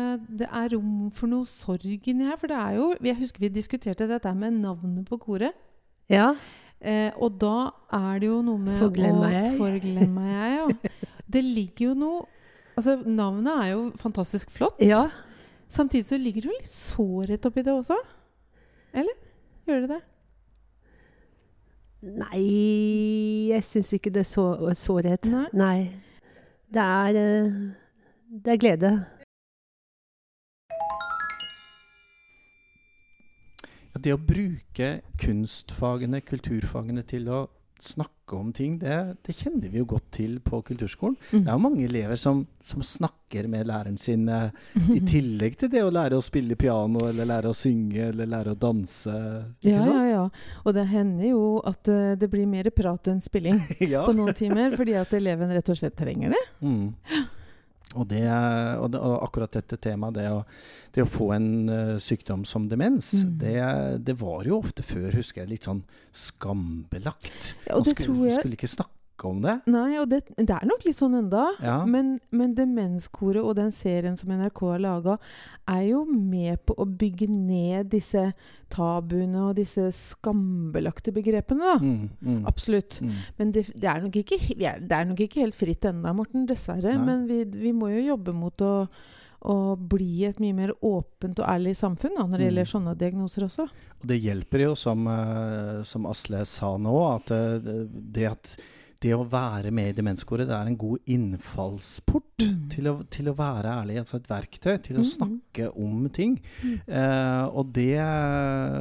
det 0.43 0.47
er 0.51 0.75
rom 0.77 1.09
for 1.15 1.31
noe 1.31 1.47
sorg 1.49 1.87
inni 2.11 2.27
her? 2.29 2.37
For 2.39 2.51
det 2.53 2.59
er 2.59 2.77
jo 2.77 2.91
Jeg 3.03 3.17
husker 3.19 3.41
vi 3.43 3.49
diskuterte 3.55 4.07
dette 4.11 4.35
med 4.35 4.59
navnet 4.63 5.07
på 5.09 5.19
koret. 5.19 5.55
ja. 6.11 6.35
Eh, 6.83 7.11
og 7.23 7.37
da 7.39 7.71
er 7.95 8.23
det 8.23 8.27
jo 8.27 8.41
noe 8.43 8.59
med 8.59 8.79
Forglemmer 8.81 9.31
jeg. 9.31 9.51
Forglemma 9.61 10.25
jeg, 10.27 10.55
ja. 10.59 10.93
Det 11.33 11.43
ligger 11.47 11.93
jo 11.93 11.99
noe 11.99 12.23
Altså, 12.73 12.97
navnet 13.05 13.53
er 13.53 13.67
jo 13.75 13.81
fantastisk 14.01 14.51
flott. 14.51 14.79
Ja. 14.81 15.03
Samtidig 15.69 16.07
så 16.09 16.17
ligger 16.17 16.41
det 16.41 16.49
jo 16.49 16.55
litt 16.57 16.71
sårhet 16.73 17.45
oppi 17.45 17.61
det 17.67 17.73
også. 17.73 17.99
Eller? 18.97 19.19
Gjør 19.69 19.85
det 19.85 19.91
det? 19.91 19.99
Nei, 22.17 22.41
jeg 23.53 23.63
syns 23.67 23.93
ikke 23.95 24.11
det 24.11 24.25
er 24.25 24.31
så, 24.31 24.47
sårhet. 24.75 25.29
Nei. 25.31 25.45
Nei. 25.53 25.77
Det 26.73 26.83
er 26.83 27.21
eh, 27.21 27.61
Det 28.33 28.55
er 28.55 28.63
glede. 28.65 28.91
Det 34.01 34.15
å 34.15 34.21
bruke 34.21 34.93
kunstfagene, 35.21 36.23
kulturfagene, 36.25 37.05
til 37.09 37.29
å 37.29 37.43
snakke 37.83 38.37
om 38.39 38.53
ting, 38.55 38.77
det, 38.79 38.95
det 39.27 39.35
kjenner 39.35 39.69
vi 39.73 39.81
jo 39.81 39.87
godt 39.91 40.07
til 40.15 40.37
på 40.41 40.61
kulturskolen. 40.65 41.17
Mm. 41.33 41.41
Det 41.43 41.51
er 41.51 41.57
jo 41.57 41.63
mange 41.65 41.83
elever 41.85 42.19
som, 42.21 42.45
som 42.63 42.85
snakker 42.87 43.49
med 43.51 43.67
læreren 43.67 43.97
sin 43.99 44.29
eh, 44.31 44.53
i 44.95 45.01
tillegg 45.11 45.57
til 45.59 45.73
det 45.73 45.83
å 45.83 45.91
lære 45.93 46.17
å 46.17 46.23
spille 46.23 46.55
piano, 46.57 47.03
eller 47.09 47.27
lære 47.29 47.51
å 47.51 47.57
synge, 47.57 48.07
eller 48.13 48.31
lære 48.31 48.55
å 48.55 48.61
danse. 48.63 49.11
Ikke 49.65 49.73
Ja, 49.73 49.81
ja, 49.81 49.89
sant? 49.89 50.11
ja. 50.13 50.23
Og 50.63 50.77
det 50.79 50.87
hender 50.93 51.27
jo 51.33 51.43
at 51.69 51.91
eh, 51.91 52.15
det 52.23 52.31
blir 52.33 52.47
mer 52.49 52.71
prat 52.71 53.11
enn 53.11 53.21
spilling 53.25 53.59
ja. 53.93 54.05
på 54.07 54.15
noen 54.15 54.39
timer, 54.39 54.79
fordi 54.79 54.95
at 55.03 55.13
eleven 55.19 55.51
rett 55.53 55.75
og 55.75 55.81
slett 55.83 55.99
trenger 55.99 56.37
det. 56.37 56.43
Mm. 56.63 56.87
Og, 57.95 58.07
det, 58.09 58.23
og, 58.81 58.87
det, 58.95 59.01
og 59.05 59.19
akkurat 59.27 59.53
dette 59.53 59.77
temaet, 59.77 60.15
det 60.17 60.29
å, 60.33 60.39
det 60.95 61.05
å 61.05 61.11
få 61.11 61.33
en 61.37 61.49
uh, 61.69 61.99
sykdom 62.01 62.47
som 62.49 62.69
demens, 62.71 63.13
Mm. 63.23 63.35
det, 63.43 63.59
det 64.09 64.15
var 64.21 64.47
jo 64.49 64.59
ofte 64.63 64.83
før, 64.87 65.11
husker 65.13 65.43
jeg, 65.43 65.51
litt 65.51 65.69
sånn 65.69 65.83
skambelagt. 66.17 67.55
Ja, 67.67 67.77
Man 67.77 67.85
det 67.85 67.97
skulle, 67.99 68.33
skulle 68.39 68.57
ikke 68.57 68.71
snakke 68.71 69.02
om 69.29 69.41
det. 69.45 69.53
Nei, 69.71 69.99
og 70.01 70.09
det, 70.11 70.23
det 70.39 70.51
er 70.51 70.65
nok 70.67 70.83
litt 70.87 70.97
sånn 70.99 71.15
enda. 71.15 71.45
Ja. 71.63 71.77
Men, 71.87 72.15
men 72.35 72.55
Demenskoret 72.59 73.43
og 73.45 73.55
den 73.59 73.71
serien 73.71 74.17
som 74.19 74.33
NRK 74.35 74.63
har 74.73 74.83
laga, 74.83 75.17
er 75.71 75.83
jo 75.93 76.05
med 76.09 76.59
på 76.67 76.75
å 76.81 76.87
bygge 76.89 77.29
ned 77.31 77.91
disse 77.93 78.33
tabuene 78.73 79.45
og 79.51 79.57
disse 79.61 79.91
skambelagte 79.95 81.13
begrepene, 81.15 81.63
da. 81.63 81.79
Mm, 81.79 82.11
mm, 82.21 82.43
Absolutt. 82.49 83.01
mm. 83.05 83.17
Men 83.39 83.53
det, 83.55 83.67
det, 83.77 83.89
er 83.93 84.07
ikke, 84.23 84.39
er, 84.59 84.81
det 84.81 84.97
er 84.99 85.09
nok 85.11 85.21
ikke 85.27 85.45
helt 85.45 85.59
fritt 85.59 85.85
ennå, 85.89 86.15
Morten. 86.17 86.47
Dessverre. 86.49 86.97
Nei. 86.97 87.05
Men 87.07 87.27
vi, 87.29 87.43
vi 87.67 87.73
må 87.77 87.93
jo 87.93 88.03
jobbe 88.13 88.35
mot 88.35 88.65
å, 88.65 88.73
og 89.53 89.81
bli 89.91 90.23
et 90.29 90.39
mye 90.43 90.55
mer 90.55 90.71
åpent 90.87 91.41
og 91.43 91.49
ærlig 91.51 91.73
samfunn 91.79 92.15
da, 92.15 92.27
når 92.27 92.39
det 92.39 92.45
Mm. 92.45 92.49
gjelder 92.51 92.69
sånne 92.73 92.93
diagnoser 92.99 93.45
også. 93.49 93.65
Og 94.03 94.07
det 94.07 94.21
hjelper 94.23 94.63
jo, 94.69 94.75
som, 94.79 95.07
eh, 95.11 95.83
som 95.87 96.07
Asle 96.07 96.45
sa 96.47 96.77
nå, 96.79 96.95
at 97.15 97.31
eh, 97.35 97.59
det 98.15 98.29
at 98.31 98.53
det 99.03 99.13
å 99.17 99.25
være 99.29 99.71
med 99.75 99.89
i 99.91 99.95
demenskoret, 99.99 100.47
det 100.49 100.55
er 100.55 100.69
en 100.71 100.77
god 100.79 100.99
innfallsport 101.11 102.29
Mm. 102.43 102.63
til, 102.73 102.87
å, 102.91 102.93
til 103.13 103.29
å 103.31 103.35
være 103.39 103.71
ærlig. 103.71 103.99
Altså 104.01 104.17
et 104.19 104.27
verktøy 104.31 104.79
til 104.83 104.97
å 104.99 105.03
Mm, 105.05 105.11
snakke 105.13 105.67
om 105.79 106.09
ting. 106.11 106.33
Mm. 106.65 106.81
Eh, 106.89 107.45
og, 107.55 107.69
det, 107.77 108.01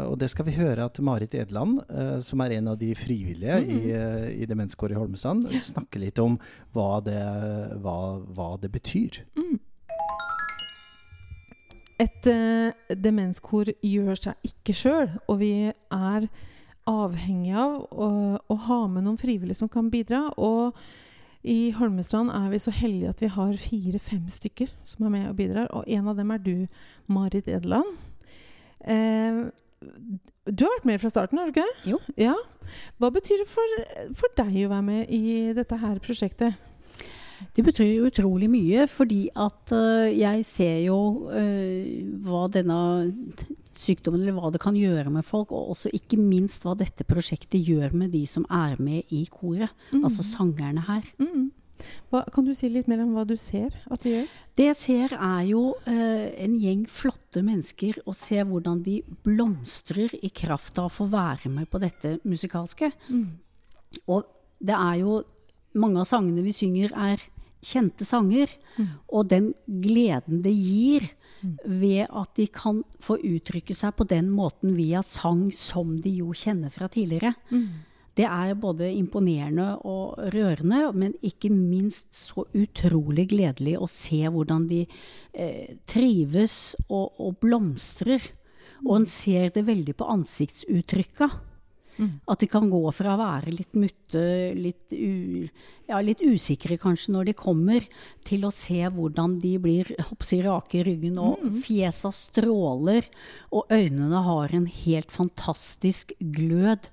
og 0.07 0.15
det 0.17 0.29
skal 0.31 0.45
vi 0.47 0.55
høre 0.55 0.85
at 0.87 0.97
Marit 1.05 1.35
Edland, 1.37 1.81
eh, 1.89 2.19
som 2.25 2.41
er 2.41 2.55
en 2.57 2.67
av 2.71 2.79
de 2.81 2.93
frivillige 2.97 3.59
i, 3.61 3.77
Mm. 3.81 3.91
eh, 3.91 4.41
i 4.41 4.45
demenskoret 4.49 4.95
i 4.95 4.99
Holmestrand, 4.99 5.45
snakker 5.61 5.99
litt 6.01 6.17
om 6.19 6.39
hva 6.73 7.03
det, 7.05 7.21
hva, 7.83 7.99
hva 8.33 8.49
det 8.61 8.71
betyr. 8.71 9.21
Mm. 9.37 9.59
Et 12.01 12.31
demenskor 12.97 13.69
gjør 13.85 14.17
seg 14.17 14.35
ikke 14.47 14.73
sjøl, 14.73 15.11
og 15.29 15.37
vi 15.43 15.51
er 15.69 16.25
avhengig 16.91 17.55
av 17.57 17.77
å, 17.91 18.09
å 18.37 18.59
ha 18.67 18.81
med 18.91 19.05
noen 19.07 19.19
frivillige 19.21 19.61
som 19.61 19.71
kan 19.71 19.89
bidra. 19.93 20.25
Og 20.37 20.77
i 21.41 21.71
Holmestrand 21.77 22.33
er 22.35 22.51
vi 22.51 22.61
så 22.61 22.73
heldige 22.75 23.15
at 23.15 23.23
vi 23.23 23.31
har 23.33 23.57
fire-fem 23.57 24.27
stykker 24.29 24.69
som 24.85 25.07
er 25.07 25.15
med 25.15 25.29
og 25.31 25.37
bidrar. 25.39 25.71
Og 25.73 25.87
en 25.89 26.11
av 26.11 26.19
dem 26.19 26.33
er 26.35 26.43
du, 26.45 26.55
Marit 27.11 27.49
Edeland. 27.49 27.97
Eh, 28.81 29.47
du 29.81 30.65
har 30.65 30.75
vært 30.75 30.89
med 30.89 31.01
fra 31.01 31.09
starten, 31.09 31.39
har 31.39 31.49
du 31.49 31.55
ikke 31.55 31.65
det? 31.65 31.93
Jo. 31.93 32.01
Ja. 32.19 32.35
Hva 33.01 33.09
betyr 33.13 33.41
det 33.41 33.49
for, 33.49 33.79
for 34.17 34.33
deg 34.37 34.59
å 34.65 34.73
være 34.73 34.85
med 34.85 35.13
i 35.13 35.23
dette 35.57 35.79
her 35.81 36.01
prosjektet? 36.03 36.59
Det 37.55 37.63
betyr 37.65 38.05
utrolig 38.05 38.47
mye, 38.51 38.85
fordi 38.87 39.23
at 39.33 39.73
uh, 39.73 40.05
jeg 40.13 40.45
ser 40.45 40.83
jo 40.85 40.97
uh, 41.33 41.87
hva 42.21 42.45
denne 42.53 42.77
sykdommen, 43.81 44.21
eller 44.21 44.35
hva 44.37 44.51
det 44.53 44.61
kan 44.61 44.75
gjøre 44.77 45.09
med 45.13 45.25
folk, 45.25 45.51
og 45.51 45.71
også 45.73 45.89
ikke 45.97 46.19
minst 46.21 46.63
hva 46.67 46.75
dette 46.77 47.05
prosjektet 47.09 47.63
gjør 47.65 47.95
med 47.97 48.13
de 48.13 48.21
som 48.29 48.45
er 48.49 48.77
med 48.81 49.09
i 49.09 49.25
koret, 49.31 49.71
Mm. 49.91 50.03
altså 50.05 50.23
sangerne 50.23 50.85
her. 50.87 51.03
Mm. 51.19 51.49
Hva, 52.11 52.19
kan 52.29 52.45
du 52.45 52.53
si 52.53 52.69
litt 52.69 52.87
mer 52.87 52.99
om 53.01 53.15
hva 53.15 53.23
du 53.25 53.33
ser 53.41 53.73
at 53.89 54.03
de 54.03 54.11
gjør? 54.13 54.27
Det 54.55 54.65
jeg 54.67 54.75
ser 54.77 55.15
er 55.17 55.41
jo 55.49 55.61
eh, 55.89 56.27
en 56.45 56.59
gjeng 56.61 56.83
flotte 56.85 57.41
mennesker, 57.41 57.97
og 58.05 58.13
ser 58.15 58.45
hvordan 58.45 58.83
de 58.85 58.99
blomstrer 59.25 60.13
i 60.21 60.29
kraft 60.29 60.77
av 60.77 60.91
å 60.91 60.93
få 60.93 61.09
være 61.09 61.49
med 61.49 61.69
på 61.73 61.81
dette 61.81 62.19
musikalske. 62.23 62.91
Og 64.07 64.23
det 64.61 64.77
er 64.77 64.99
jo 65.01 65.23
mange 65.73 66.03
av 66.03 66.05
sangene 66.05 66.43
vi 66.45 66.53
synger, 66.53 66.93
er 66.93 67.21
kjente 67.65 68.05
sanger. 68.05 68.49
Mm. 68.77 68.87
Og 69.13 69.27
den 69.31 69.51
gleden 69.81 70.41
det 70.45 70.53
gir 70.53 71.09
ved 71.65 72.07
at 72.07 72.35
de 72.37 72.47
kan 72.47 72.83
få 73.03 73.17
uttrykke 73.17 73.75
seg 73.77 73.95
på 73.97 74.07
den 74.09 74.29
måten 74.33 74.75
via 74.77 75.01
sang 75.05 75.49
som 75.55 75.97
de 76.01 76.17
jo 76.21 76.35
kjenner 76.37 76.73
fra 76.73 76.89
tidligere. 76.91 77.33
Det 78.17 78.25
er 78.27 78.57
både 78.59 78.89
imponerende 78.91 79.77
og 79.87 80.19
rørende, 80.33 80.81
men 80.93 81.13
ikke 81.23 81.49
minst 81.49 82.11
så 82.17 82.43
utrolig 82.53 83.29
gledelig 83.31 83.77
å 83.79 83.87
se 83.87 84.19
hvordan 84.27 84.67
de 84.67 84.81
eh, 84.83 85.77
trives 85.87 86.75
og, 86.89 87.15
og 87.17 87.39
blomstrer. 87.39 88.19
Og 88.83 88.97
en 88.99 89.07
ser 89.07 89.53
det 89.55 89.63
veldig 89.67 89.95
på 89.95 90.09
At 92.31 92.41
de 92.41 92.47
kan 92.49 92.69
gå 92.71 92.81
fra 92.95 93.13
å 93.13 93.19
være 93.19 93.53
litt 93.53 93.75
mutte, 93.77 94.23
litt, 94.57 94.93
u, 94.93 95.47
ja, 95.89 95.99
litt 96.01 96.23
usikre 96.23 96.77
kanskje 96.81 97.13
når 97.13 97.29
de 97.29 97.35
kommer, 97.37 97.85
til 98.27 98.45
å 98.47 98.53
se 98.55 98.79
hvordan 98.89 99.37
de 99.43 99.55
blir 99.61 99.91
hoppsi, 100.09 100.41
rake 100.45 100.79
i 100.79 100.85
ryggen, 100.87 101.19
og 101.21 101.43
fjesa 101.65 102.13
stråler, 102.15 103.05
og 103.51 103.69
øynene 103.69 104.23
har 104.25 104.55
en 104.57 104.65
helt 104.65 105.13
fantastisk 105.13 106.15
glød 106.19 106.89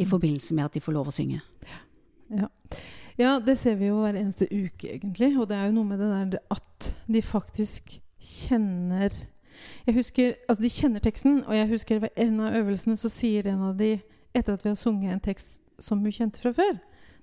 i 0.00 0.06
forbindelse 0.08 0.54
med 0.54 0.68
at 0.68 0.76
de 0.76 0.84
får 0.84 0.96
lov 0.96 1.10
å 1.10 1.14
synge. 1.14 1.40
Ja. 2.30 2.46
ja, 3.18 3.32
det 3.42 3.56
ser 3.58 3.76
vi 3.80 3.88
jo 3.90 4.00
hver 4.04 4.18
eneste 4.18 4.46
uke, 4.46 4.94
egentlig. 4.94 5.32
Og 5.36 5.48
det 5.50 5.58
er 5.58 5.68
jo 5.68 5.76
noe 5.80 5.88
med 5.88 6.00
det 6.02 6.10
der 6.12 6.40
at 6.54 6.92
de 7.10 7.22
faktisk 7.24 7.98
kjenner 8.20 9.14
Jeg 9.84 9.94
husker, 9.96 10.34
altså 10.48 10.62
De 10.62 10.70
kjenner 10.72 11.02
teksten, 11.04 11.42
og 11.44 11.52
jeg 11.52 11.68
husker 11.68 11.98
ved 12.00 12.16
en 12.16 12.38
av 12.40 12.54
øvelsene 12.56 12.96
så 12.96 13.10
sier 13.12 13.48
en 13.50 13.66
av 13.66 13.74
de, 13.76 13.98
etter 14.34 14.54
at 14.56 14.64
vi 14.64 14.70
har 14.72 14.78
sunget 14.78 15.12
en 15.14 15.22
tekst 15.24 15.58
som 15.80 16.00
hun 16.04 16.12
kjente 16.12 16.40
fra 16.42 16.52
før, 16.54 16.76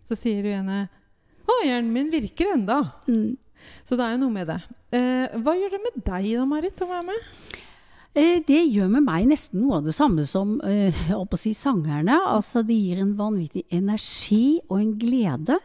så 0.07 0.15
sier 0.17 0.43
hun 0.43 0.61
ene 0.63 0.79
Å, 1.47 1.53
hjernen 1.63 1.93
min 1.95 2.09
virker 2.11 2.49
enda. 2.57 2.81
Så 3.87 3.95
det 3.95 4.03
er 4.03 4.17
jo 4.17 4.23
noe 4.25 4.33
med 4.35 4.49
det. 4.49 4.57
Eh, 4.91 5.37
hva 5.39 5.53
gjør 5.55 5.71
det 5.77 5.79
med 5.85 6.01
deg 6.03 6.25
da, 6.35 6.43
Marit, 6.49 6.81
å 6.83 6.87
være 6.89 7.05
med? 7.07 7.29
Eh, 8.17 8.41
Det 8.47 8.59
gjør 8.73 8.89
med 8.97 9.05
meg 9.07 9.29
nesten 9.29 9.61
noe 9.63 9.77
av 9.79 9.87
det 9.87 9.95
samme 9.95 10.25
som 10.27 10.57
eh, 10.67 10.91
si, 11.39 11.53
sangerne. 11.55 12.17
Altså, 12.33 12.65
det 12.67 12.75
gir 12.75 12.99
en 13.03 13.15
vanvittig 13.19 13.63
energi 13.71 14.59
og 14.67 14.79
en 14.81 14.93
glede. 14.99 15.55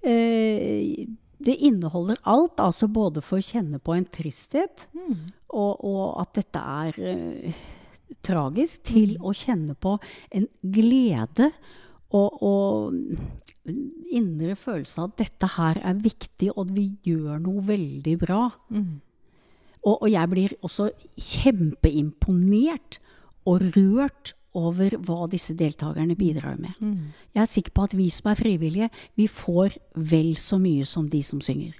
Eh, 0.00 1.04
Det 1.38 1.54
inneholder 1.68 2.18
alt, 2.26 2.58
altså 2.58 2.88
både 2.90 3.20
for 3.22 3.38
å 3.38 3.44
kjenne 3.44 3.78
på 3.78 3.94
en 3.94 4.08
tristhet, 4.10 4.88
og, 5.52 5.84
og 5.86 6.16
at 6.24 6.32
dette 6.40 6.58
er 6.58 6.98
eh, 6.98 7.60
tragisk, 8.26 8.82
til 8.88 9.16
å 9.20 9.34
kjenne 9.36 9.74
på 9.78 9.96
en 10.34 10.48
glede 10.62 11.50
og, 12.08 12.42
og 12.42 12.94
indre 14.08 14.56
følelse 14.56 15.02
av 15.02 15.10
at 15.10 15.20
dette 15.24 15.50
her 15.58 15.80
er 15.84 16.00
viktig, 16.00 16.50
og 16.54 16.64
at 16.66 16.72
vi 16.76 16.86
gjør 17.08 17.42
noe 17.44 17.64
veldig 17.68 18.16
bra. 18.22 18.40
Og, 19.84 19.94
og 19.94 20.08
jeg 20.10 20.32
blir 20.32 20.56
også 20.64 20.88
kjempeimponert 21.14 22.98
og 23.48 23.68
rørt 23.76 24.34
over 24.58 24.96
hva 25.04 25.28
disse 25.30 25.54
deltakerne 25.54 26.16
bidrar 26.18 26.56
med. 26.58 26.72
Jeg 27.34 27.42
er 27.44 27.50
sikker 27.50 27.74
på 27.76 27.84
at 27.88 27.96
vi 27.96 28.08
som 28.10 28.32
er 28.32 28.40
frivillige, 28.40 28.90
vi 29.14 29.28
får 29.28 29.76
vel 29.94 30.34
så 30.36 30.58
mye 30.58 30.84
som 30.88 31.08
de 31.08 31.22
som 31.22 31.40
synger. 31.44 31.76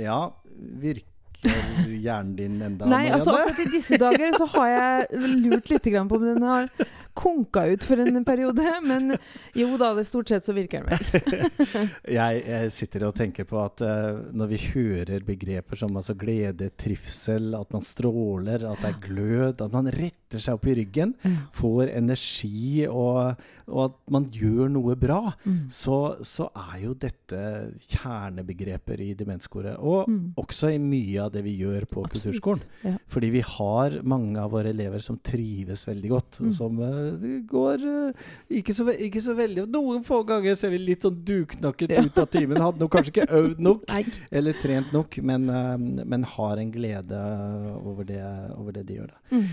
Ja, 0.00 0.32
virker 0.80 1.11
hjernen 1.42 2.34
din 2.36 2.62
enda 2.62 2.86
Nei, 2.86 3.06
altså 3.10 3.34
akkurat 3.34 3.62
i 3.64 3.70
disse 3.72 3.98
dager 4.00 4.36
så 4.38 4.46
har 4.56 4.68
jeg 4.72 5.22
lurt 5.42 5.70
litt 5.72 5.88
på 6.08 6.18
om 6.18 6.26
den 6.26 6.42
har 6.46 6.68
konka 7.14 7.64
ut 7.70 7.84
for 7.84 8.00
en 8.02 8.24
periode. 8.24 8.64
Men 8.90 9.16
jo 9.58 9.76
da, 9.80 9.92
det 9.96 10.06
stort 10.08 10.32
sett 10.32 10.46
så 10.46 10.54
virker 10.56 10.82
den 10.82 10.92
vel. 10.92 11.50
jeg, 12.18 12.42
jeg 12.46 12.72
sitter 12.74 13.06
og 13.08 13.16
tenker 13.18 13.48
på 13.48 13.60
at 13.62 13.84
uh, 13.84 14.22
når 14.32 14.52
vi 14.54 14.60
hører 14.72 15.26
begreper 15.26 15.78
som 15.78 15.96
altså 15.98 16.16
glede, 16.18 16.72
trivsel, 16.78 17.52
at 17.58 17.72
man 17.74 17.84
stråler, 17.86 18.66
at 18.68 18.82
det 18.82 18.92
er 18.92 19.00
glød, 19.06 19.62
at 19.62 19.72
man 19.72 19.90
retter 19.92 20.40
seg 20.40 20.56
opp 20.56 20.66
i 20.70 20.76
ryggen, 20.78 21.12
får 21.52 21.90
energi, 21.92 22.86
og, 22.88 23.40
og 23.68 23.80
at 23.84 23.98
man 24.14 24.28
gjør 24.32 24.70
noe 24.72 24.96
bra, 24.96 25.34
mm. 25.44 25.58
så, 25.72 25.98
så, 26.24 26.48
er 26.72 26.78
jo 26.86 26.94
dette 26.96 27.42
kjernebegreper 27.90 29.02
i 29.04 29.10
demenskoret. 29.18 29.76
Og 29.76 30.08
mm. 30.08 30.22
også 30.40 30.72
i 30.72 30.80
mye 30.80 31.26
av 31.26 31.32
det 31.34 31.44
vi 31.44 31.58
gjør 31.60 31.84
på 31.90 32.06
Absolutt. 32.06 32.14
kulturskolen. 32.14 32.64
Ja. 32.86 32.94
Fordi 33.12 33.32
vi 33.34 33.44
har 33.44 33.98
mange 34.08 34.40
av 34.40 34.52
våre 34.54 34.72
elever 34.72 35.02
som 35.04 35.20
trives 35.20 35.84
veldig 35.88 36.12
godt, 36.12 36.40
mm. 36.40 36.52
som 36.56 36.80
uh, 36.80 37.01
går 37.48 37.84
uh, 37.86 38.30
ikke, 38.48 38.74
så, 38.76 38.86
ikke, 38.92 39.22
så, 39.24 39.34
veldig 39.38 39.66
Noen 39.72 40.04
få 40.06 40.22
ganger 40.28 40.56
ser 40.58 40.72
vi 40.74 40.80
litt 40.82 41.04
sånn 41.06 41.20
duknakket 41.26 41.94
ut 41.98 42.22
av 42.22 42.30
timen. 42.32 42.62
Hadde 42.62 42.82
nok 42.82 42.94
kanskje 42.96 43.14
ikke 43.14 43.28
øvd 43.42 43.62
nok 43.62 43.92
eller 44.40 44.58
trent 44.62 44.94
nok, 44.94 45.20
men, 45.26 45.46
uh, 45.50 45.76
men 45.78 46.26
har 46.36 46.62
en 46.62 46.72
glede 46.74 47.22
over 47.82 48.08
det, 48.08 48.24
over 48.56 48.78
det 48.78 48.88
de 48.88 49.00
gjør. 49.00 49.14
Da. 49.14 49.38
Mm. 49.38 49.46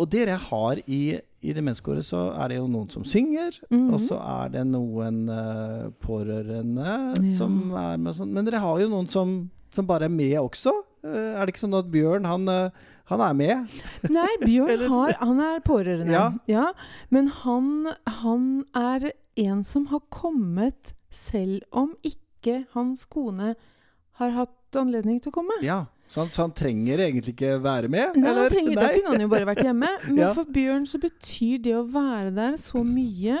Og 0.00 0.08
dere 0.08 0.36
har 0.40 0.80
i, 0.88 1.00
i 1.44 1.54
demenskoret 1.56 2.06
så 2.06 2.30
er 2.32 2.52
det 2.52 2.60
jo 2.60 2.68
noen 2.70 2.88
som 2.92 3.04
synger, 3.04 3.58
mm 3.68 3.78
-hmm. 3.78 3.92
og 3.92 4.00
så 4.00 4.16
er 4.16 4.48
det 4.48 4.66
noen 4.66 5.28
uh, 5.28 5.90
pårørende 6.00 6.86
ja. 6.86 7.36
som 7.36 7.72
er 7.72 7.96
med 7.96 8.14
sånn. 8.16 8.32
Men 8.32 8.44
dere 8.46 8.62
har 8.64 8.80
jo 8.80 8.88
noen 8.88 9.08
som, 9.08 9.50
som 9.70 9.86
bare 9.86 10.04
er 10.04 10.08
med 10.08 10.38
også. 10.38 10.72
Uh, 11.04 11.36
er 11.36 11.44
det 11.44 11.52
ikke 11.52 11.66
sånn 11.66 11.74
at 11.74 11.90
Bjørn, 11.92 12.24
han, 12.24 12.48
uh, 12.48 12.70
han 13.10 13.22
er 13.24 13.36
med? 13.36 13.78
Nei, 14.12 14.30
Bjørn 14.44 14.86
har, 14.94 15.16
han 15.20 15.42
er 15.44 15.62
pårørende. 15.66 16.14
Ja. 16.14 16.26
ja 16.50 16.68
men 17.12 17.30
han, 17.42 17.90
han 18.20 18.48
er 18.76 19.10
en 19.40 19.64
som 19.66 19.88
har 19.90 20.02
kommet 20.14 20.94
selv 21.10 21.62
om 21.70 21.94
ikke 22.06 22.64
hans 22.74 23.04
kone 23.10 23.54
har 24.20 24.36
hatt 24.36 24.78
anledning 24.78 25.18
til 25.22 25.32
å 25.32 25.40
komme. 25.40 25.58
Ja. 25.64 25.84
Så 26.10 26.24
han, 26.24 26.30
så 26.34 26.42
han, 26.42 26.52
trenger 26.58 27.04
egentlig 27.04 27.36
ikke 27.36 27.60
være 27.62 27.90
med? 27.90 28.16
Nei, 28.18 28.30
eller? 28.32 28.50
Trenger, 28.50 28.74
Nei. 28.74 28.82
Da 28.82 28.94
kunne 28.96 29.12
han 29.14 29.22
jo 29.22 29.30
bare 29.30 29.46
vært 29.46 29.62
hjemme. 29.62 29.90
Men 30.08 30.22
ja. 30.24 30.30
for 30.34 30.48
Bjørn 30.50 30.86
så 30.90 30.98
betyr 31.02 31.60
det 31.62 31.74
å 31.78 31.84
være 31.86 32.32
der 32.34 32.56
så 32.58 32.82
mye 32.86 33.38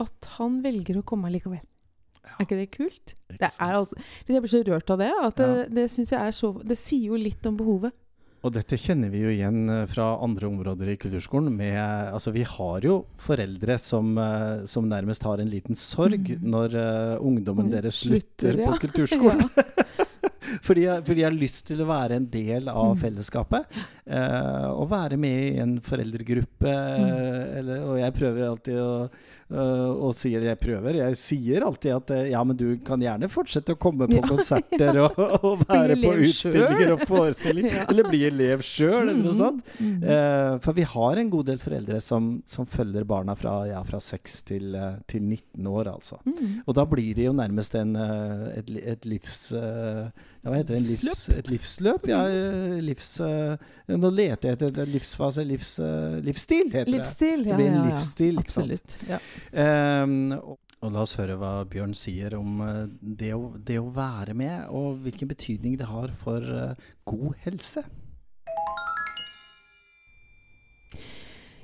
at 0.00 0.30
han 0.38 0.62
velger 0.64 1.02
å 1.02 1.04
komme 1.04 1.28
likevel. 1.32 1.60
Ja. 2.20 2.38
Er 2.38 2.46
ikke 2.46 2.56
det 2.56 2.70
kult? 2.72 3.14
Det 3.28 3.50
er 3.50 3.74
altså, 3.76 3.98
jeg 4.28 4.40
blir 4.44 4.52
så 4.52 4.62
rørt 4.64 4.94
av 4.94 5.02
det. 5.02 5.10
At 5.26 5.42
det, 5.42 5.50
det, 5.76 5.84
jeg 5.98 6.16
er 6.16 6.32
så, 6.36 6.54
det 6.64 6.78
sier 6.80 7.12
jo 7.12 7.20
litt 7.20 7.44
om 7.50 7.58
behovet. 7.60 7.92
Og 8.40 8.54
dette 8.54 8.78
kjenner 8.80 9.10
vi 9.12 9.20
jo 9.20 9.32
igjen 9.32 9.68
eh, 9.68 9.86
fra 9.90 10.14
andre 10.24 10.48
områder 10.48 10.88
i 10.88 10.96
kulturskolen. 11.00 11.52
Med, 11.52 11.76
altså 11.76 12.32
vi 12.32 12.44
har 12.48 12.86
jo 12.86 13.02
foreldre 13.20 13.76
som, 13.80 14.14
eh, 14.16 14.62
som 14.70 14.88
nærmest 14.88 15.26
har 15.28 15.42
en 15.42 15.50
liten 15.52 15.76
sorg 15.76 16.32
mm. 16.32 16.46
når 16.54 16.76
uh, 16.76 17.26
ungdommen 17.26 17.68
deres 17.72 18.00
slutter, 18.06 18.56
slutter 18.56 18.62
ja. 18.62 18.70
på 18.70 18.80
kulturskolen. 18.86 19.44
Fordi, 20.70 20.86
jeg, 20.86 21.04
fordi, 21.08 21.24
jeg, 21.24 21.28
har 21.28 21.40
lyst 21.40 21.64
til 21.66 21.82
å 21.82 21.88
være 21.90 22.20
en 22.20 22.28
del 22.30 22.70
av 22.70 22.92
mm. 22.94 23.00
fellesskapet. 23.02 23.80
Eh, 24.06 24.68
og 24.70 24.88
være 24.92 25.18
med 25.20 25.42
i 25.48 25.60
en 25.64 25.76
foreldregruppe. 25.84 26.70
Mm. 26.70 27.12
Eller, 27.60 27.84
og 27.88 28.00
jeg 28.00 28.16
prøver 28.20 28.48
alltid 28.48 28.80
å 28.84 28.90
å 29.50 29.62
og 30.10 30.14
sier 30.16 30.44
jeg 30.44 30.58
prøver. 30.60 30.98
Jeg 31.00 31.16
sier 31.18 31.64
alltid 31.66 31.94
at 31.94 32.12
uh, 32.14 32.20
ja, 32.30 32.40
men 32.46 32.58
du 32.58 32.66
kan 32.86 33.00
gjerne 33.02 33.28
fortsette 33.30 33.74
å 33.74 33.80
komme 33.80 34.06
på 34.10 34.22
konserter. 34.26 35.00
Og, 35.02 35.18
og, 35.46 35.64
være 35.66 35.96
på 36.00 36.12
utstillinger 36.26 36.94
og 36.94 37.04
forestillinger. 37.08 37.82
Eller 37.90 38.10
bli 38.10 38.22
elev 38.28 38.64
sjøl, 38.66 39.10
eller 39.10 39.18
noe 39.18 39.34
mm, 39.34 39.40
sånt. 39.40 39.72
Mm. 39.80 39.96
Uh, 40.04 40.54
for 40.64 40.78
vi 40.78 40.86
har 40.92 41.20
en 41.20 41.32
god 41.32 41.50
del 41.50 41.60
foreldre 41.62 42.00
som, 42.04 42.30
som 42.50 42.68
følger 42.68 43.06
barna 43.08 43.36
fra, 43.38 43.56
ja, 43.70 43.82
fra 43.86 44.00
6 44.02 44.38
til, 44.50 44.78
til 45.10 45.24
19 45.26 45.70
år, 45.70 45.92
altså. 45.96 46.20
Mm. 46.26 46.62
Og 46.64 46.76
da 46.78 46.86
blir 46.90 47.12
det 47.18 47.26
jo 47.26 47.36
nærmest 47.36 47.76
en, 47.78 47.96
et, 48.54 48.70
et, 48.94 49.08
livs... 49.08 49.50
hva 49.50 50.59
heter 50.60 50.76
det? 50.76 50.82
Livs, 50.88 51.26
et 51.34 51.50
livsløp? 51.50 52.08
Ja, 52.10 52.22
livs... 52.80 53.12
nå 53.20 54.10
leter 54.14 54.52
jeg 54.52 54.58
etter 54.58 54.88
livsfase. 54.88 55.44
Livs, 55.46 55.76
livsstil, 56.24 56.72
heter 56.72 56.92
livsstil, 56.94 57.44
det. 57.44 57.52
Det 57.52 57.60
blir 57.60 57.70
en 57.74 57.86
livsstil. 57.88 58.42
Absolutt. 58.42 58.98
Ja. 59.10 59.20
Um, 60.04 60.34
og 60.80 60.94
La 60.94 61.02
oss 61.04 61.18
høre 61.20 61.36
hva 61.36 61.58
Bjørn 61.68 61.92
sier 61.96 62.38
om 62.38 62.62
det, 63.00 63.34
å, 63.36 63.50
det, 63.56 63.76
å, 63.82 63.90
være 63.92 64.32
med, 64.32 64.70
og 64.72 65.02
hvilken 65.04 65.28
betydning 65.28 65.76
det 65.80 65.90
har 65.90 66.14
for 66.22 66.40
uh, 66.40 66.92
god 67.04 67.34
helse. 67.44 67.84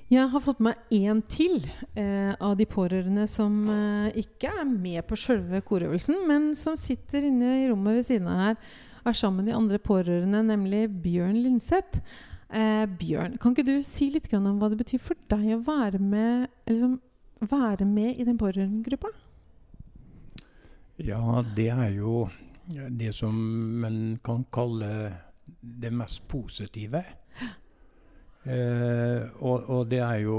Jeg 0.07 0.29
har 0.31 0.39
fått 0.43 0.61
med 0.63 0.79
én 0.95 1.19
til 1.27 1.65
eh, 1.99 2.31
av 2.39 2.53
de 2.61 2.67
pårørende 2.71 3.25
som 3.27 3.55
eh, 3.67 4.19
ikke 4.23 4.53
er 4.53 4.69
med 4.69 5.03
på 5.09 5.19
sjølve 5.19 5.59
korøvelsen, 5.67 6.21
men 6.29 6.53
som 6.55 6.77
sitter 6.79 7.27
inne 7.27 7.57
i 7.65 7.65
rommet 7.73 7.99
ved 7.99 8.07
siden 8.07 8.29
av 8.31 8.39
her 8.45 8.61
er 9.11 9.19
sammen 9.19 9.45
med 9.45 9.53
de 9.53 9.57
andre 9.57 9.79
pårørende, 9.83 10.43
nemlig 10.47 10.87
Bjørn 11.03 11.39
Linseth. 11.43 12.01
Eh, 12.51 12.87
Bjørn, 12.87 13.37
kan 13.43 13.55
ikke 13.55 13.67
du 13.67 13.77
si 13.83 14.11
litt 14.15 14.33
om 14.37 14.47
hva 14.61 14.71
det 14.71 14.81
betyr 14.81 15.03
for 15.03 15.19
deg 15.31 15.57
å 15.57 15.63
være 15.67 15.99
med 16.03 16.47
liksom, 16.71 16.99
være 17.43 17.87
med 17.89 18.21
i 18.21 18.27
den 18.27 18.39
pårørendegruppa? 18.39 19.11
Ja, 21.03 21.43
det 21.57 21.71
er 21.75 21.91
jo 21.93 22.29
det 22.67 23.13
som 23.15 23.37
man 23.83 24.19
kan 24.25 24.45
kalle 24.53 24.91
det 25.61 25.93
mest 25.93 26.27
positive. 26.29 27.05
Eh, 28.47 29.23
og, 29.43 29.67
og 29.69 29.89
det, 29.91 29.99
er 29.99 30.21
jo, 30.23 30.39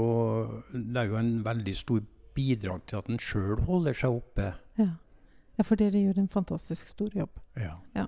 det, 0.72 0.96
er 0.96 1.10
jo, 1.10 1.18
en 1.20 1.44
veldig 1.44 1.74
stor 1.76 2.00
bidrag 2.34 2.86
til 2.88 3.02
at 3.02 3.10
en 3.12 3.20
sjøl 3.20 3.60
holder 3.66 3.96
seg 3.96 4.16
oppe. 4.16 4.52
Ja. 4.80 4.94
ja. 5.58 5.66
for 5.66 5.76
dere 5.76 6.00
gjør 6.00 6.22
en 6.22 6.30
fantastisk 6.32 6.88
stor 6.88 7.12
jobb. 7.12 7.36
Ja. 7.60 7.76
ja. 7.96 8.06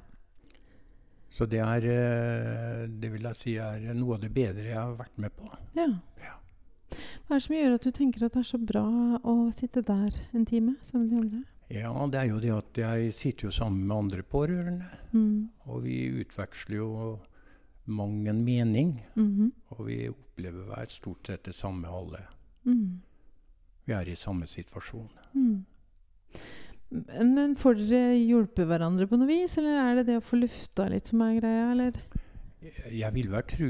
Så 1.31 1.47
det 1.47 1.61
er 1.63 1.87
eh, 1.87 2.89
Det 2.91 3.13
vil 3.13 3.29
jeg 3.31 3.39
si 3.39 3.55
er 3.63 3.95
noe 3.95 4.17
av 4.17 4.25
det 4.25 4.33
bedre 4.35 4.67
jeg 4.67 4.79
har 4.79 4.97
vært 4.99 5.19
med 5.23 5.35
på. 5.37 5.47
Ja. 5.79 5.87
ja. 6.25 6.37
Hva 6.91 7.37
er 7.37 7.39
det 7.39 7.45
som 7.47 7.57
gjør 7.57 7.77
at 7.77 7.87
du 7.87 7.91
tenker 7.95 8.27
at 8.27 8.35
det 8.35 8.43
er 8.43 8.51
så 8.51 8.59
bra 8.59 8.85
å 9.23 9.35
sitte 9.55 9.85
der 9.87 10.17
en 10.35 10.47
time 10.47 10.77
sammen 10.83 11.07
med 11.07 11.11
de 11.11 11.21
andre? 11.23 11.43
Ja, 11.71 11.93
det 12.11 12.19
er 12.19 12.31
jo 12.33 12.41
det 12.43 12.51
at 12.51 12.79
jeg 12.83 13.13
sitter 13.15 13.47
jo 13.47 13.55
sammen 13.55 13.85
med 13.87 13.97
andre 13.97 14.25
pårørende. 14.27 14.89
Mm. 15.13 15.51
Og 15.71 15.85
vi 15.85 16.01
utveksler 16.19 16.81
jo 16.81 16.89
mang 17.87 18.27
en 18.29 18.45
mening. 18.45 19.07
Mm 19.15 19.31
-hmm. 19.37 19.51
Og 19.69 19.87
vi 19.87 20.09
opplever 20.09 20.65
hver 20.65 20.87
stort 20.89 21.27
sett 21.27 21.45
det 21.45 21.55
samme 21.55 21.89
alle. 21.89 22.27
Mm. 22.65 23.01
Vi 23.85 23.93
er 23.93 24.09
i 24.09 24.15
samme 24.15 24.47
situasjon. 24.47 25.11
Men 26.91 27.55
får 27.59 27.79
dere 27.87 28.17
hjulpet 28.19 28.67
hverandre 28.67 29.07
på 29.07 29.19
noe 29.19 29.31
vis, 29.31 29.55
eller 29.61 29.79
er 29.79 30.01
det 30.01 30.09
det 30.09 30.19
å 30.19 30.25
få 30.27 30.41
lufta 30.41 30.89
litt 30.91 31.11
som 31.11 31.23
er 31.23 31.37
greia, 31.39 31.67
eller? 31.71 31.99
Jeg 32.91 33.15
vil 33.15 33.31
vel 33.31 33.45
tro 33.49 33.69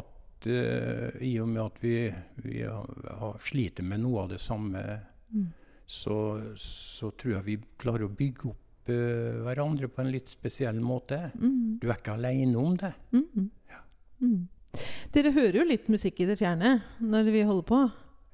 at 0.00 0.48
uh, 0.50 1.20
i 1.24 1.36
og 1.40 1.48
med 1.52 1.62
at 1.62 1.78
vi, 1.82 1.94
vi 2.42 2.64
har, 2.66 3.04
har 3.20 3.38
sliter 3.44 3.86
med 3.86 4.02
noe 4.02 4.24
av 4.24 4.32
det 4.34 4.40
samme, 4.42 4.82
mm. 5.30 5.46
så, 5.86 6.16
så, 6.58 7.12
tror 7.14 7.38
jeg 7.38 7.46
vi 7.46 7.56
klarer 7.80 8.08
å 8.08 8.12
bygge 8.18 8.50
opp 8.50 8.90
uh, 8.90 9.38
hverandre 9.46 9.90
på 9.92 10.02
en 10.02 10.12
litt 10.12 10.34
spesiell 10.34 10.82
måte. 10.82 11.28
Mm. 11.38 11.78
Du 11.78 11.86
er 11.88 11.96
ikke 11.96 12.18
aleine 12.18 12.58
om 12.58 12.74
det. 12.80 12.92
Mm. 13.14 13.48
Ja. 13.70 13.84
Mm. 14.18 14.42
Dere 15.14 15.32
hører 15.32 15.62
jo 15.62 15.68
litt 15.70 15.86
musikk 15.88 16.18
i 16.20 16.28
det 16.28 16.36
fjerne 16.42 16.80
når 16.98 17.30
vi 17.32 17.46
holder 17.46 17.70
på? 17.70 17.80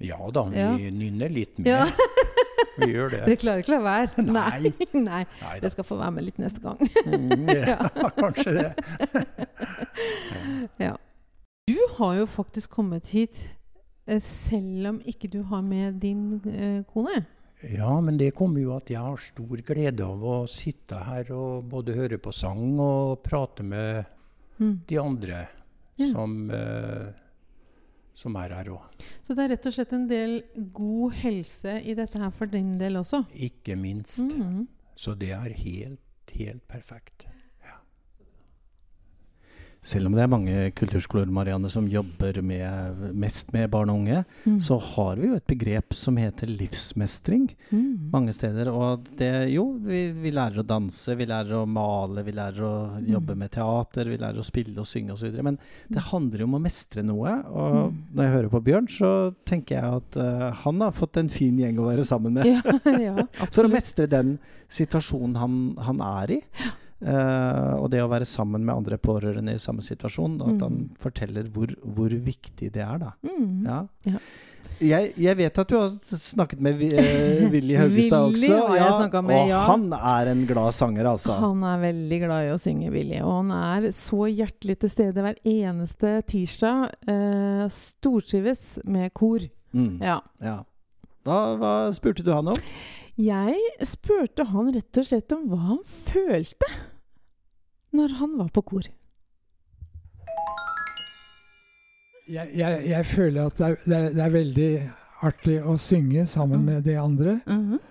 Ja 0.03 0.19
da, 0.35 0.49
vi 0.51 0.59
ja. 0.59 0.73
nynner 0.91 1.31
litt 1.31 1.61
mer. 1.61 1.85
Ja. 1.85 1.87
vi 2.79 2.91
gjør 2.93 3.13
det. 3.13 3.23
Dere 3.27 3.39
klarer 3.41 3.65
ikke 3.65 3.73
å 3.73 3.77
la 3.77 3.83
være? 3.85 4.25
Nei. 4.29 4.73
Nei. 4.97 5.23
Nei 5.41 5.57
det 5.63 5.73
skal 5.75 5.87
få 5.87 5.99
være 6.01 6.17
med 6.17 6.29
litt 6.29 6.41
neste 6.43 6.63
gang. 6.65 6.81
Mm, 7.07 7.45
ja, 7.51 7.89
kanskje 8.23 8.57
det. 8.59 8.71
ja. 10.87 10.95
Du 11.69 11.79
har 11.99 12.19
jo 12.19 12.27
faktisk 12.29 12.75
kommet 12.77 13.15
hit 13.17 13.47
eh, 14.07 14.21
selv 14.21 14.91
om 14.93 15.01
ikke 15.09 15.31
du 15.33 15.41
har 15.49 15.65
med 15.65 16.01
din 16.03 16.43
eh, 16.51 16.83
kone. 16.93 17.25
Ja, 17.73 18.01
men 18.05 18.19
det 18.21 18.35
kommer 18.37 18.61
jo 18.61 18.75
at 18.77 18.91
jeg 18.93 19.01
har 19.01 19.21
stor 19.23 19.61
glede 19.65 20.05
av 20.05 20.21
å 20.21 20.43
sitte 20.51 20.99
her 21.07 21.31
og 21.33 21.65
både 21.71 21.97
høre 21.97 22.19
på 22.21 22.33
sang 22.37 22.77
og 22.83 23.23
prate 23.25 23.65
med 23.65 24.05
mm. 24.59 24.75
de 24.91 24.99
andre 25.01 25.39
ja. 25.97 26.11
som, 26.11 26.51
eh, 26.53 27.07
som, 28.15 28.37
er 28.39 28.55
her 28.55 28.71
òg. 28.75 29.05
Så 29.27 29.35
det 29.35 29.45
er 29.45 29.53
rett 29.55 29.69
og 29.69 29.77
slett 29.77 29.93
en 29.97 30.09
del 30.11 30.39
god 30.77 31.19
helse 31.25 31.77
i 31.83 31.97
dette 31.99 32.21
her 32.21 32.33
for 32.35 32.51
din 32.51 32.75
del 32.79 33.01
også? 33.01 33.25
Ikke 33.35 33.77
minst. 33.77 34.37
Mm. 34.39 34.67
Så 34.97 35.17
det 35.19 35.33
er 35.35 35.51
helt, 35.59 36.35
helt 36.35 36.67
perfekt. 36.71 37.27
Selv 39.85 40.09
om 40.09 40.15
det 40.17 40.23
er 40.25 40.31
mange 40.33 40.55
kulturskoler 40.79 41.29
Marianne, 41.29 41.69
som 41.69 41.85
jobber 41.93 42.39
med, 42.41 43.03
mest 43.21 43.51
med 43.53 43.69
barn 43.71 43.91
og 43.93 43.99
unge, 44.01 44.23
Mm. 44.47 44.59
så 44.61 44.79
har 44.81 45.17
vi 45.21 45.29
jo 45.29 45.35
et 45.37 45.47
begrep 45.47 45.93
som 45.93 46.17
heter 46.17 46.49
livsmestring 46.49 47.51
Mm. 47.73 48.11
mange 48.13 48.33
steder. 48.33 48.71
Og 48.73 49.05
det 49.19 49.51
jo, 49.53 49.67
vi, 49.85 50.13
vi 50.13 50.31
lærer 50.33 50.63
å 50.63 50.67
danse, 50.67 51.15
vi 51.17 51.27
lærer 51.29 51.53
å 51.63 51.67
male, 51.69 52.25
vi 52.25 52.33
lærer 52.33 52.61
å 52.65 52.75
jobbe 53.05 53.35
Mm. 53.35 53.39
med 53.39 53.51
teater, 53.53 54.05
vi 54.09 54.17
lærer 54.17 54.39
å 54.41 54.45
spille 54.45 54.79
og 54.81 54.87
synge 54.89 55.13
osv. 55.13 55.37
Men 55.43 55.59
det 55.91 56.03
handler 56.11 56.39
jo 56.39 56.45
om 56.49 56.55
å 56.59 56.63
mestre 56.65 57.03
noe. 57.05 57.35
Og 57.53 57.75
Mm. 57.93 57.99
når 58.15 58.23
jeg 58.25 58.33
hører 58.33 58.51
på 58.51 58.65
Bjørn, 58.65 58.89
så 58.89 59.35
tenker 59.45 59.77
jeg 59.81 59.85
at 60.01 60.17
uh, 60.17 60.51
han 60.65 60.81
har 60.81 60.93
fått 60.93 61.17
en 61.19 61.29
fin 61.29 61.57
gjeng 61.59 61.77
å 61.79 61.91
være 61.93 62.05
sammen 62.09 62.33
med. 62.33 62.45
Ja, 63.05 63.17
ja, 63.19 63.27
For 63.53 63.65
å 63.65 63.71
mestre 63.71 64.07
den 64.09 64.39
situasjonen 64.71 65.37
han, 65.37 65.77
han 65.79 66.01
er 66.01 66.31
i. 66.39 66.41
Eh, 67.03 67.75
og 67.81 67.91
det 67.91 68.01
å 68.05 68.09
være 68.09 68.25
sammen 68.29 68.65
med 68.65 68.75
andre 68.77 68.97
pårørende 68.99 69.55
i 69.55 69.61
samme 69.63 69.83
situasjon. 69.85 70.41
At 70.43 70.55
Mm. 70.55 70.61
han 70.63 70.91
forteller 70.99 71.49
hvor, 71.53 71.75
hvor 71.85 72.09
viktig 72.11 72.71
det 72.73 72.83
er, 72.83 72.99
da. 72.99 73.13
Mm. 73.27 73.65
Ja. 73.67 73.87
Ja. 74.07 74.19
Jeg, 74.83 75.13
jeg 75.23 75.37
vet 75.39 75.59
at 75.63 75.69
du 75.71 75.77
har 75.79 75.89
snakket 76.19 76.59
med 76.61 76.81
eh, 76.83 77.45
Willy 77.53 77.77
Haugestad 77.79 78.25
Willy 78.33 78.49
også. 78.49 78.67
har 78.69 78.77
jeg 78.81 78.95
snakket 78.99 79.25
med, 79.29 79.37
og 79.39 79.49
ja. 79.53 79.61
han 79.69 79.85
er 79.95 80.31
en 80.33 80.41
glad 80.49 80.75
sanger, 80.75 81.07
altså. 81.13 81.37
Han 81.39 81.63
er 81.63 81.79
veldig 81.85 82.19
glad 82.25 82.49
i 82.49 82.51
å 82.51 82.59
synge, 82.59 82.91
Willy. 82.91 83.21
Og 83.23 83.37
han 83.45 83.53
er 83.55 83.87
så 83.95 84.27
hjertelig 84.27 84.79
til 84.83 84.91
stede 84.91 85.23
hver 85.23 85.39
eneste 85.47 86.17
tirsdag. 86.27 86.91
Uh, 87.07 87.69
stortrives 87.71 88.79
med 88.85 89.13
kor. 89.15 89.45
Mm. 89.75 90.01
Ja. 90.03 90.19
Ja. 90.43 90.59
Hva, 91.25 91.39
hva 91.57 91.75
spurte 91.95 92.25
du 92.27 92.33
han 92.35 92.51
om? 92.53 92.59
Jeg 93.21 93.87
spurte 93.87 94.43
han 94.51 94.73
rett 94.75 94.99
og 94.99 95.07
slett 95.07 95.33
om 95.37 95.45
hva 95.53 95.59
han 95.69 95.81
følte 95.87 96.67
når 97.95 98.17
han 98.19 98.33
var 98.41 98.49
på 98.51 98.63
kor. 98.67 98.89
Jeg, 102.27 102.49
jeg, 102.57 102.79
jeg 102.89 103.07
føler 103.07 103.47
at 103.51 103.59
det 103.61 103.67
er, 103.67 103.75
det, 103.85 103.97
er, 103.97 104.07
det 104.17 104.23
er 104.25 104.33
veldig 104.35 104.71
artig 105.29 105.59
å 105.63 105.75
synge 105.81 106.25
sammen 106.29 106.63
Mm. 106.65 106.71
med 106.73 106.87
de 106.89 106.95
andre. 107.01 107.37
Mhm. 107.47 107.83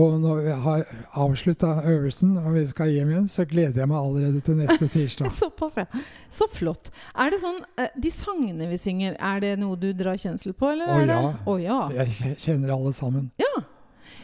Og 0.00 0.14
når 0.22 0.38
vi 0.46 0.52
har 0.64 0.82
avslutta 1.20 1.82
øvelsen 1.84 2.30
og 2.40 2.54
vi 2.54 2.62
skal 2.70 2.88
hjem 2.88 3.10
igjen, 3.12 3.26
så 3.28 3.44
gleder 3.44 3.82
jeg 3.82 3.88
meg 3.90 3.98
allerede 3.98 4.40
til 4.40 4.56
neste 4.56 4.86
tirsdag. 4.94 5.28
Såpass, 5.36 5.76
ja. 5.82 5.84
Så 6.32 6.46
flott. 6.48 6.88
Er 7.12 7.28
det 7.34 7.42
sånn, 7.42 7.58
eh, 7.76 7.90
De 8.00 8.08
sangene 8.10 8.70
vi 8.70 8.78
synger, 8.80 9.18
er 9.20 9.42
det 9.44 9.50
noe 9.60 9.76
du 9.76 9.90
drar 9.92 10.16
kjensel 10.16 10.54
på? 10.56 10.70
Eller 10.72 10.88
Å 10.88 11.02
ja. 11.04 11.18
Å 11.44 11.56
ja. 11.60 11.80
Jeg 12.06 12.38
kjenner 12.40 12.72
alle 12.72 12.92
sammen. 12.96 13.28
Ja. 13.36 13.52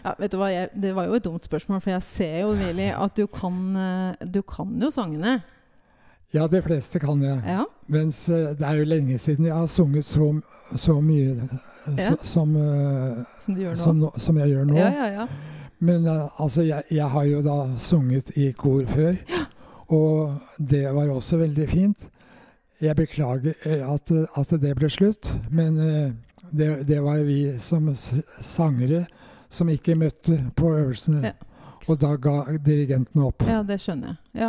Ja. 0.05 0.14
Vet 0.18 0.33
du 0.33 0.38
hva, 0.40 0.48
jeg, 0.53 0.68
Det 0.74 0.94
var 0.96 1.07
jo 1.09 1.16
et 1.18 1.24
dumt 1.24 1.44
spørsmål, 1.44 1.81
for 1.85 1.90
jeg 1.94 2.03
ser 2.07 2.40
jo 2.42 2.53
Willy 2.59 2.90
at 2.94 3.16
du 3.18 3.27
kan, 3.27 3.61
eh, 3.77 4.27
du 4.27 4.42
kan 4.42 4.74
jo 4.83 4.90
sangene. 4.94 5.38
Ja, 6.35 6.46
de 6.46 6.61
fleste 6.61 7.01
kan 7.01 7.22
jeg. 7.24 7.40
Ja. 7.48 7.64
Mens 7.88 8.29
eh, 8.29 8.51
det 8.59 8.66
er 8.68 8.81
jo 8.83 8.85
lenge 8.88 9.18
siden 9.18 9.46
jeg 9.48 9.55
har 9.57 9.66
sunget 9.72 10.05
så, 10.05 10.31
så 10.77 10.98
mye 11.01 11.37
eh, 11.38 11.55
Ja. 11.96 12.11
så, 12.11 12.16
som, 12.22 12.53
Som 13.46 13.77
som, 13.77 14.03
som 14.20 14.38
jeg 14.42 14.53
gjør 14.53 14.66
nå. 14.68 14.77
Ja, 14.77 14.90
ja, 14.92 15.07
ja. 15.22 15.27
Men 15.81 16.07
altså, 16.11 16.62
jeg, 16.66 16.83
jeg 16.90 17.07
har 17.09 17.24
jo 17.24 17.40
da 17.42 17.59
sunget 17.79 18.33
i 18.37 18.51
kor 18.53 18.83
før, 18.90 19.14
og 19.88 20.35
det 20.59 20.85
var 20.92 21.09
også 21.09 21.38
veldig 21.38 21.68
fint. 21.70 22.09
Jeg 22.83 22.96
beklager 22.98 23.55
at, 23.87 24.11
at 24.11 24.51
det 24.61 24.74
ble 24.77 24.90
slutt, 24.90 25.31
men 25.51 25.79
det, 26.51 26.68
det 26.88 26.98
var 27.03 27.22
vi 27.27 27.55
som 27.62 27.88
sangere 27.94 29.05
som 29.48 29.68
ikke 29.72 29.96
møtte 29.98 30.38
på 30.56 30.72
øvelsene. 30.76 31.30
Ja. 31.30 31.37
Og 31.87 31.98
da 32.02 32.14
ga 32.18 32.40
dirigenten 32.64 33.22
opp. 33.22 33.44
Ja, 33.46 33.61
det 33.62 33.78
skjønner 33.80 34.11
jeg. 34.11 34.42
Ja. 34.42 34.48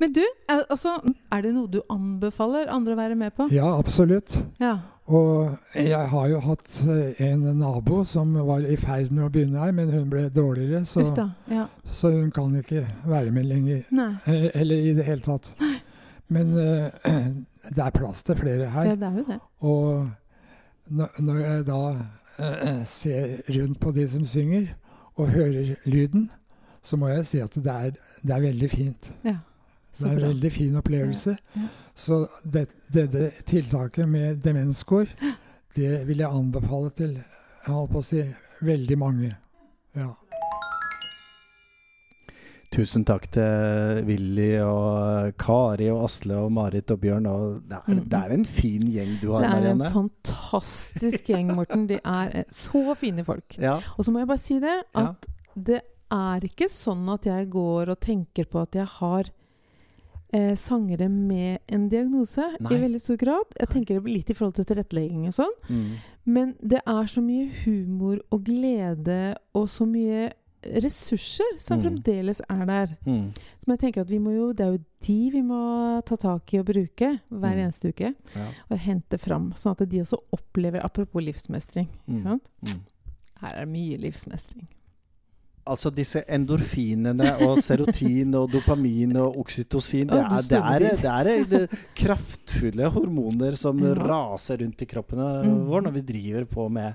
Men 0.00 0.12
du, 0.12 0.20
altså, 0.52 0.98
er 1.32 1.46
det 1.46 1.54
noe 1.56 1.70
du 1.72 1.80
anbefaler 1.92 2.68
andre 2.72 2.92
å 2.92 2.98
være 2.98 3.16
med 3.18 3.32
på? 3.36 3.48
Ja, 3.54 3.70
absolutt. 3.78 4.36
Ja. 4.60 4.76
Og 5.06 5.54
jeg 5.78 6.08
har 6.10 6.28
jo 6.32 6.40
hatt 6.42 6.78
eh, 6.90 7.20
en 7.28 7.44
nabo 7.60 8.00
som 8.08 8.34
var 8.48 8.64
i 8.66 8.76
ferd 8.80 9.12
med 9.14 9.28
å 9.28 9.30
begynne 9.32 9.62
her, 9.62 9.74
men 9.74 9.92
hun 9.94 10.08
ble 10.10 10.26
dårligere, 10.34 10.82
så, 10.88 11.04
Ufta. 11.06 11.28
Ja. 11.50 11.68
så 11.86 12.10
hun 12.16 12.32
kan 12.34 12.54
ikke 12.58 12.82
være 13.06 13.30
med 13.34 13.46
lenger. 13.46 13.84
Nei. 13.94 14.10
Eh, 14.26 14.48
Eller 14.60 14.90
i 14.90 14.94
det 14.98 15.06
hele 15.06 15.22
tatt. 15.24 15.52
Men 16.26 16.52
uh, 16.58 16.90
det 17.76 17.84
er 17.84 17.94
plass 17.94 18.24
til 18.26 18.38
flere 18.40 18.70
her. 18.74 18.90
Ja, 18.90 18.98
det 18.98 19.10
er 19.12 19.20
jo 19.20 19.26
det. 19.28 19.40
Og 19.62 20.08
når, 20.88 21.38
jeg 21.42 21.66
da 21.66 21.80
eh, 22.38 22.82
ser 23.00 23.36
rundt 23.56 23.80
på 23.80 23.92
de 23.96 24.08
som 24.08 24.24
synger, 24.24 24.68
og 25.16 25.32
hører 25.32 25.74
lyden, 25.88 26.30
så 26.84 26.96
må 27.00 27.08
jeg 27.08 27.26
si 27.26 27.38
at 27.40 27.54
det 27.56 27.72
er, 27.72 27.94
det 28.22 28.34
er 28.34 28.42
veldig 28.44 28.70
fint. 28.70 29.12
Ja. 29.24 29.38
Det 29.96 30.04
er 30.04 30.18
en 30.18 30.26
veldig 30.28 30.50
fin 30.52 30.76
opplevelse. 30.76 31.32
Ja, 31.56 31.60
ja. 31.62 31.68
Så 31.96 32.26
det, 32.44 32.66
dette 32.92 33.30
tiltaket 33.48 34.08
med 34.08 34.42
demenskår, 34.44 35.08
det 35.76 36.02
vil 36.08 36.20
jeg 36.20 36.28
anbefale 36.28 36.92
til 36.98 37.14
jeg 37.66 37.74
holdt 37.74 37.94
på 37.96 37.98
å 37.98 38.06
si, 38.06 38.20
veldig 38.62 38.96
mange. 39.00 39.32
Ja. 39.96 40.12
Tusen 42.76 43.06
takk 43.08 43.24
til 43.32 44.02
Willy 44.04 44.50
og 44.60 45.30
Kari 45.40 45.86
og 45.88 46.02
Asle 46.10 46.36
og 46.36 46.50
Marit 46.52 46.90
og 46.92 46.98
Bjørn. 47.00 47.26
Og 47.30 47.62
det, 47.70 47.78
er, 47.78 47.94
Mm. 47.94 48.08
det 48.12 48.18
er 48.18 48.34
en 48.34 48.44
fin 48.44 48.82
gjeng 48.92 49.14
du 49.22 49.30
har, 49.32 49.46
Marianne. 49.48 49.78
Det 49.78 49.86
er 49.86 49.86
en 49.86 50.10
fantastisk 50.10 51.24
gjeng, 51.32 51.54
Morten. 51.56 51.86
De 51.88 51.98
er 52.04 52.36
eh, 52.36 52.44
så 52.52 52.94
fine 53.00 53.24
folk. 53.24 53.56
Ja. 53.58 53.78
Og 53.96 54.04
så 54.04 54.12
må 54.12 54.20
jeg 54.20 54.28
bare 54.28 54.38
si 54.44 54.58
det, 54.60 54.76
Ja. 54.94 55.06
at 55.06 55.26
det 55.56 55.80
er 56.12 56.40
ikke 56.44 56.68
sånn 56.68 57.08
at 57.14 57.24
jeg 57.24 57.48
går 57.50 57.88
og 57.88 57.98
tenker 58.00 58.44
på 58.44 58.60
at 58.62 58.72
jeg 58.74 58.86
har 58.86 59.24
eh, 60.34 60.54
sangere 60.54 61.08
med 61.08 61.60
en 61.68 61.88
diagnose 61.88 62.44
Nei. 62.60 62.74
i 62.74 62.80
veldig 62.82 63.00
stor 63.00 63.16
grad. 63.16 63.44
Jeg 63.58 63.68
tenker 63.68 64.00
litt 64.04 64.28
i 64.28 64.34
forhold 64.34 64.54
til 64.54 64.64
tilrettelegging 64.66 65.26
og 65.28 65.32
sånn. 65.32 65.54
Mm. 65.70 65.92
Men 66.26 66.54
det 66.60 66.82
er 66.86 67.06
så 67.06 67.22
mye 67.22 67.48
humor 67.64 68.18
og 68.30 68.44
glede 68.44 69.34
og 69.54 69.68
så 69.68 69.86
mye 69.88 70.32
ressurser 70.82 71.58
som 71.58 71.78
Mm. 71.78 71.84
fremdeles 71.84 72.40
er 72.48 72.64
der. 72.66 72.96
Mm. 73.06 73.32
Som 73.64 73.72
jeg 73.72 73.78
tenker 73.80 74.00
at 74.00 74.08
vi 74.10 74.18
må 74.18 74.34
jo, 74.34 74.52
Det 74.52 74.60
er 74.66 74.72
jo 74.72 74.84
de 75.06 75.30
vi 75.30 75.42
må 75.42 76.04
ta 76.04 76.16
tak 76.16 76.54
i 76.54 76.58
og 76.58 76.66
bruke 76.66 77.20
hver 77.30 77.54
Mm. 77.54 77.64
eneste 77.66 77.88
uke. 77.92 78.14
Ja. 78.34 78.46
Og 78.70 78.78
hente 78.78 79.18
fram. 79.18 79.52
Sånn 79.54 79.72
at 79.80 79.88
de 79.88 80.00
også 80.00 80.18
opplever 80.32 80.80
Apropos 80.84 81.22
livsmestring. 81.22 81.88
Mm. 82.08 82.40
Mm. 82.64 82.80
Her 83.40 83.52
er 83.52 83.64
det 83.64 83.68
mye 83.68 83.98
livsmestring. 83.98 84.66
Altså 85.68 85.90
disse 85.92 86.22
endorfinene 86.28 87.40
og 87.42 87.58
serotin 87.58 88.32
og 88.36 88.52
dopamin 88.52 89.16
og 89.16 89.36
oksytocin, 89.36 90.06
det 90.06 90.14
er, 90.16 90.42
det 90.46 90.60
er, 90.62 90.78
det 90.78 91.04
er 91.04 91.44
det 91.44 91.70
kraftfulle 91.96 92.88
hormoner 92.94 93.52
som 93.56 93.76
Ja. 93.80 93.94
raser 93.94 94.58
rundt 94.62 94.80
i 94.82 94.86
kroppen 94.86 95.18
Mm. 95.18 95.66
vår 95.66 95.82
når 95.82 95.92
vi 95.92 96.00
driver 96.02 96.44
på 96.46 96.70
med 96.70 96.94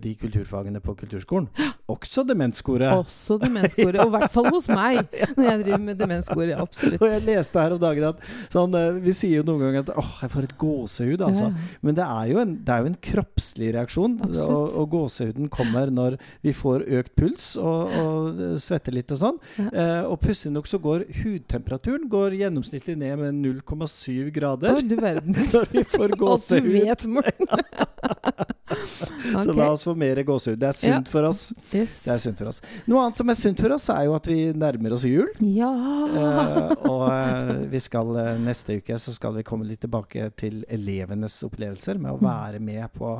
de 0.00 0.14
kulturfagene 0.20 0.80
på 0.82 0.94
kulturskolen. 1.00 1.48
Også 1.90 2.24
demenskoret. 2.26 2.90
Også 2.96 3.36
demenskoret. 3.38 3.98
Og 4.02 4.10
i 4.10 4.14
hvert 4.16 4.32
fall 4.34 4.48
hos 4.50 4.66
meg, 4.70 5.02
når 5.36 5.48
jeg 5.48 5.60
driver 5.64 5.82
med 5.84 6.00
demenskoret. 6.00 6.54
Absolutt. 6.58 7.02
Og 7.02 7.12
jeg 7.12 7.24
leste 7.26 7.62
her 7.62 7.76
om 7.76 7.82
dagen 7.82 8.08
at 8.08 8.24
sånn, 8.52 8.74
eh, 8.78 8.98
Vi 9.04 9.14
sier 9.16 9.40
jo 9.40 9.46
noen 9.46 9.62
ganger 9.66 9.84
at 9.84 9.92
åh, 10.02 10.12
jeg 10.24 10.32
får 10.34 10.48
et 10.48 10.56
gåsehud. 10.60 11.24
Altså. 11.28 11.52
Men 11.86 11.98
det 11.98 12.06
er, 12.06 12.24
jo 12.32 12.40
en, 12.42 12.56
det 12.66 12.74
er 12.74 12.82
jo 12.82 12.90
en 12.90 12.98
kroppslig 13.08 13.70
reaksjon. 13.76 14.18
Og, 14.26 14.76
og 14.82 14.88
gåsehuden 14.96 15.50
kommer 15.52 15.92
når 15.94 16.18
vi 16.44 16.54
får 16.56 16.86
økt 16.98 17.14
puls 17.18 17.52
og, 17.60 17.94
og 18.02 18.42
svetter 18.62 18.96
litt 18.96 19.14
og 19.14 19.22
sånn. 19.22 19.40
Ja. 19.60 19.68
Eh, 19.70 20.10
og 20.10 20.18
pussig 20.22 20.52
nok 20.54 20.66
så 20.70 20.80
går 20.82 21.06
hudtemperaturen 21.22 22.10
går 22.10 22.38
gjennomsnittlig 22.40 22.98
ned 22.98 23.22
med 23.22 23.40
0,7 23.62 24.32
grader 24.34 24.74
Å, 24.74 24.82
du 24.82 24.96
verden. 24.98 25.36
når 25.54 25.70
vi 25.72 25.86
får 25.86 26.18
gåsehud. 26.18 26.66
Alt 26.66 26.66
du 26.66 26.72
vet, 26.82 27.06
Morten. 27.06 28.56
Så 29.44 29.52
la 29.56 29.68
oss 29.72 29.82
få 29.86 29.94
mer 29.98 30.20
gåsehud. 30.26 30.58
Det 30.60 30.68
er 30.68 30.76
sunt 30.78 31.08
for 31.12 31.26
oss. 31.28 31.52
Yes. 31.74 31.98
Det 32.04 32.12
er 32.14 32.18
sunt 32.22 32.38
for 32.40 32.50
oss. 32.52 32.60
Noe 32.86 33.02
annet 33.04 33.18
som 33.20 33.30
er 33.32 33.38
sunt 33.38 33.60
for 33.60 33.74
oss, 33.76 33.88
er 33.92 34.04
jo 34.08 34.14
at 34.16 34.26
vi 34.30 34.38
nærmer 34.56 34.94
oss 34.96 35.04
jul. 35.08 35.28
Ja. 35.44 35.70
Uh, 35.70 36.72
og 36.88 37.04
eh, 37.10 37.52
vi 37.74 37.80
skal 37.82 38.12
eh, 38.22 38.32
neste 38.42 38.78
uke 38.80 38.98
så 39.02 39.14
skal 39.16 39.34
vi 39.36 39.44
komme 39.46 39.66
litt 39.68 39.82
tilbake 39.84 40.28
til 40.38 40.62
elevenes 40.72 41.38
opplevelser 41.46 41.98
med 42.00 42.12
å 42.12 42.16
Mm. 42.16 42.24
være 42.26 42.58
med 42.64 42.92
på 42.94 43.10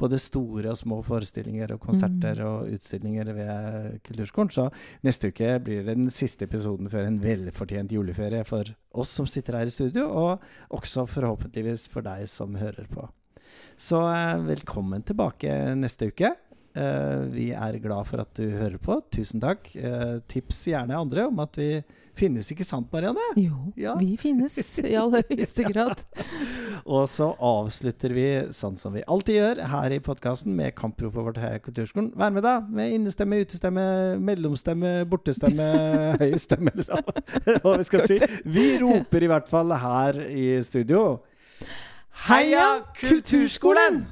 både 0.00 0.18
store 0.20 0.72
og 0.72 0.78
små 0.80 0.96
forestillinger 1.06 1.72
og 1.76 1.80
konserter 1.84 2.40
Mm. 2.40 2.46
og 2.48 2.72
utstillinger 2.74 3.30
ved 3.36 4.00
Kulturskolen. 4.06 4.50
Så 4.50 4.66
neste 5.06 5.30
uke 5.30 5.52
blir 5.64 5.84
det 5.86 5.94
den 5.96 6.10
siste 6.10 6.44
episoden 6.48 6.88
før 6.90 7.06
en 7.06 7.20
velfortjent 7.22 7.92
juleferie 7.94 8.42
for 8.44 8.64
oss 8.94 9.08
som 9.14 9.26
sitter 9.30 9.58
her 9.60 9.66
i 9.70 9.70
studio, 9.74 10.08
og 10.10 10.40
også 10.74 11.06
forhåpentligvis 11.06 11.88
for 11.92 12.02
deg 12.02 12.26
som 12.28 12.54
hører 12.58 12.88
på. 12.90 13.06
Så 13.80 14.00
eh, 14.12 14.36
velkommen 14.44 15.02
tilbake 15.08 15.54
neste 15.78 16.10
uke. 16.12 16.34
Eh, 16.76 17.22
vi 17.32 17.46
er 17.56 17.78
glad 17.82 18.04
for 18.10 18.20
at 18.22 18.34
du 18.36 18.44
hører 18.52 18.76
på. 18.82 18.98
Tusen 19.12 19.40
takk. 19.42 19.70
Eh, 19.80 20.18
tips 20.28 20.66
gjerne 20.68 20.98
andre 21.00 21.24
om 21.30 21.40
at 21.40 21.56
vi 21.58 21.70
finnes, 22.20 22.50
ikke 22.52 22.66
sant, 22.68 22.90
Marianne? 22.92 23.22
Jo, 23.40 23.70
Ja. 23.80 23.94
vi 23.96 24.18
finnes 24.20 24.58
i 24.84 24.92
aller 25.00 25.24
høyeste 25.30 25.64
grad. 25.70 26.02
Og 26.84 27.06
så 27.08 27.30
avslutter 27.40 28.12
vi 28.12 28.26
sånn 28.52 28.76
som 28.76 28.92
vi 28.92 29.06
alltid 29.08 29.38
gjør 29.38 29.62
her 29.72 29.96
i 29.96 30.02
podkasten, 30.04 30.52
med 30.58 30.76
kampropet 30.76 31.24
vårt 31.30 31.40
her 31.40 31.56
i 31.56 31.62
Kulturskolen. 31.64 32.12
Vær 32.20 32.36
med, 32.36 32.44
da! 32.44 32.58
Med 32.60 32.92
innestemme, 32.98 33.40
utestemme, 33.46 33.86
mellomstemme, 34.20 34.92
bortestemme, 35.08 35.70
høy 36.20 36.36
stemme, 36.42 36.76
eller 36.76 37.64
hva 37.64 37.78
vi 37.80 37.88
skal 37.88 38.04
si. 38.12 38.20
Vi 38.44 38.68
roper 38.84 39.24
i 39.24 39.32
hvert 39.32 39.48
fall 39.48 39.72
her 39.80 40.20
i 40.28 40.50
studio 40.68 41.22
Heia 42.28 42.84
Kulturskolen! 43.00 44.06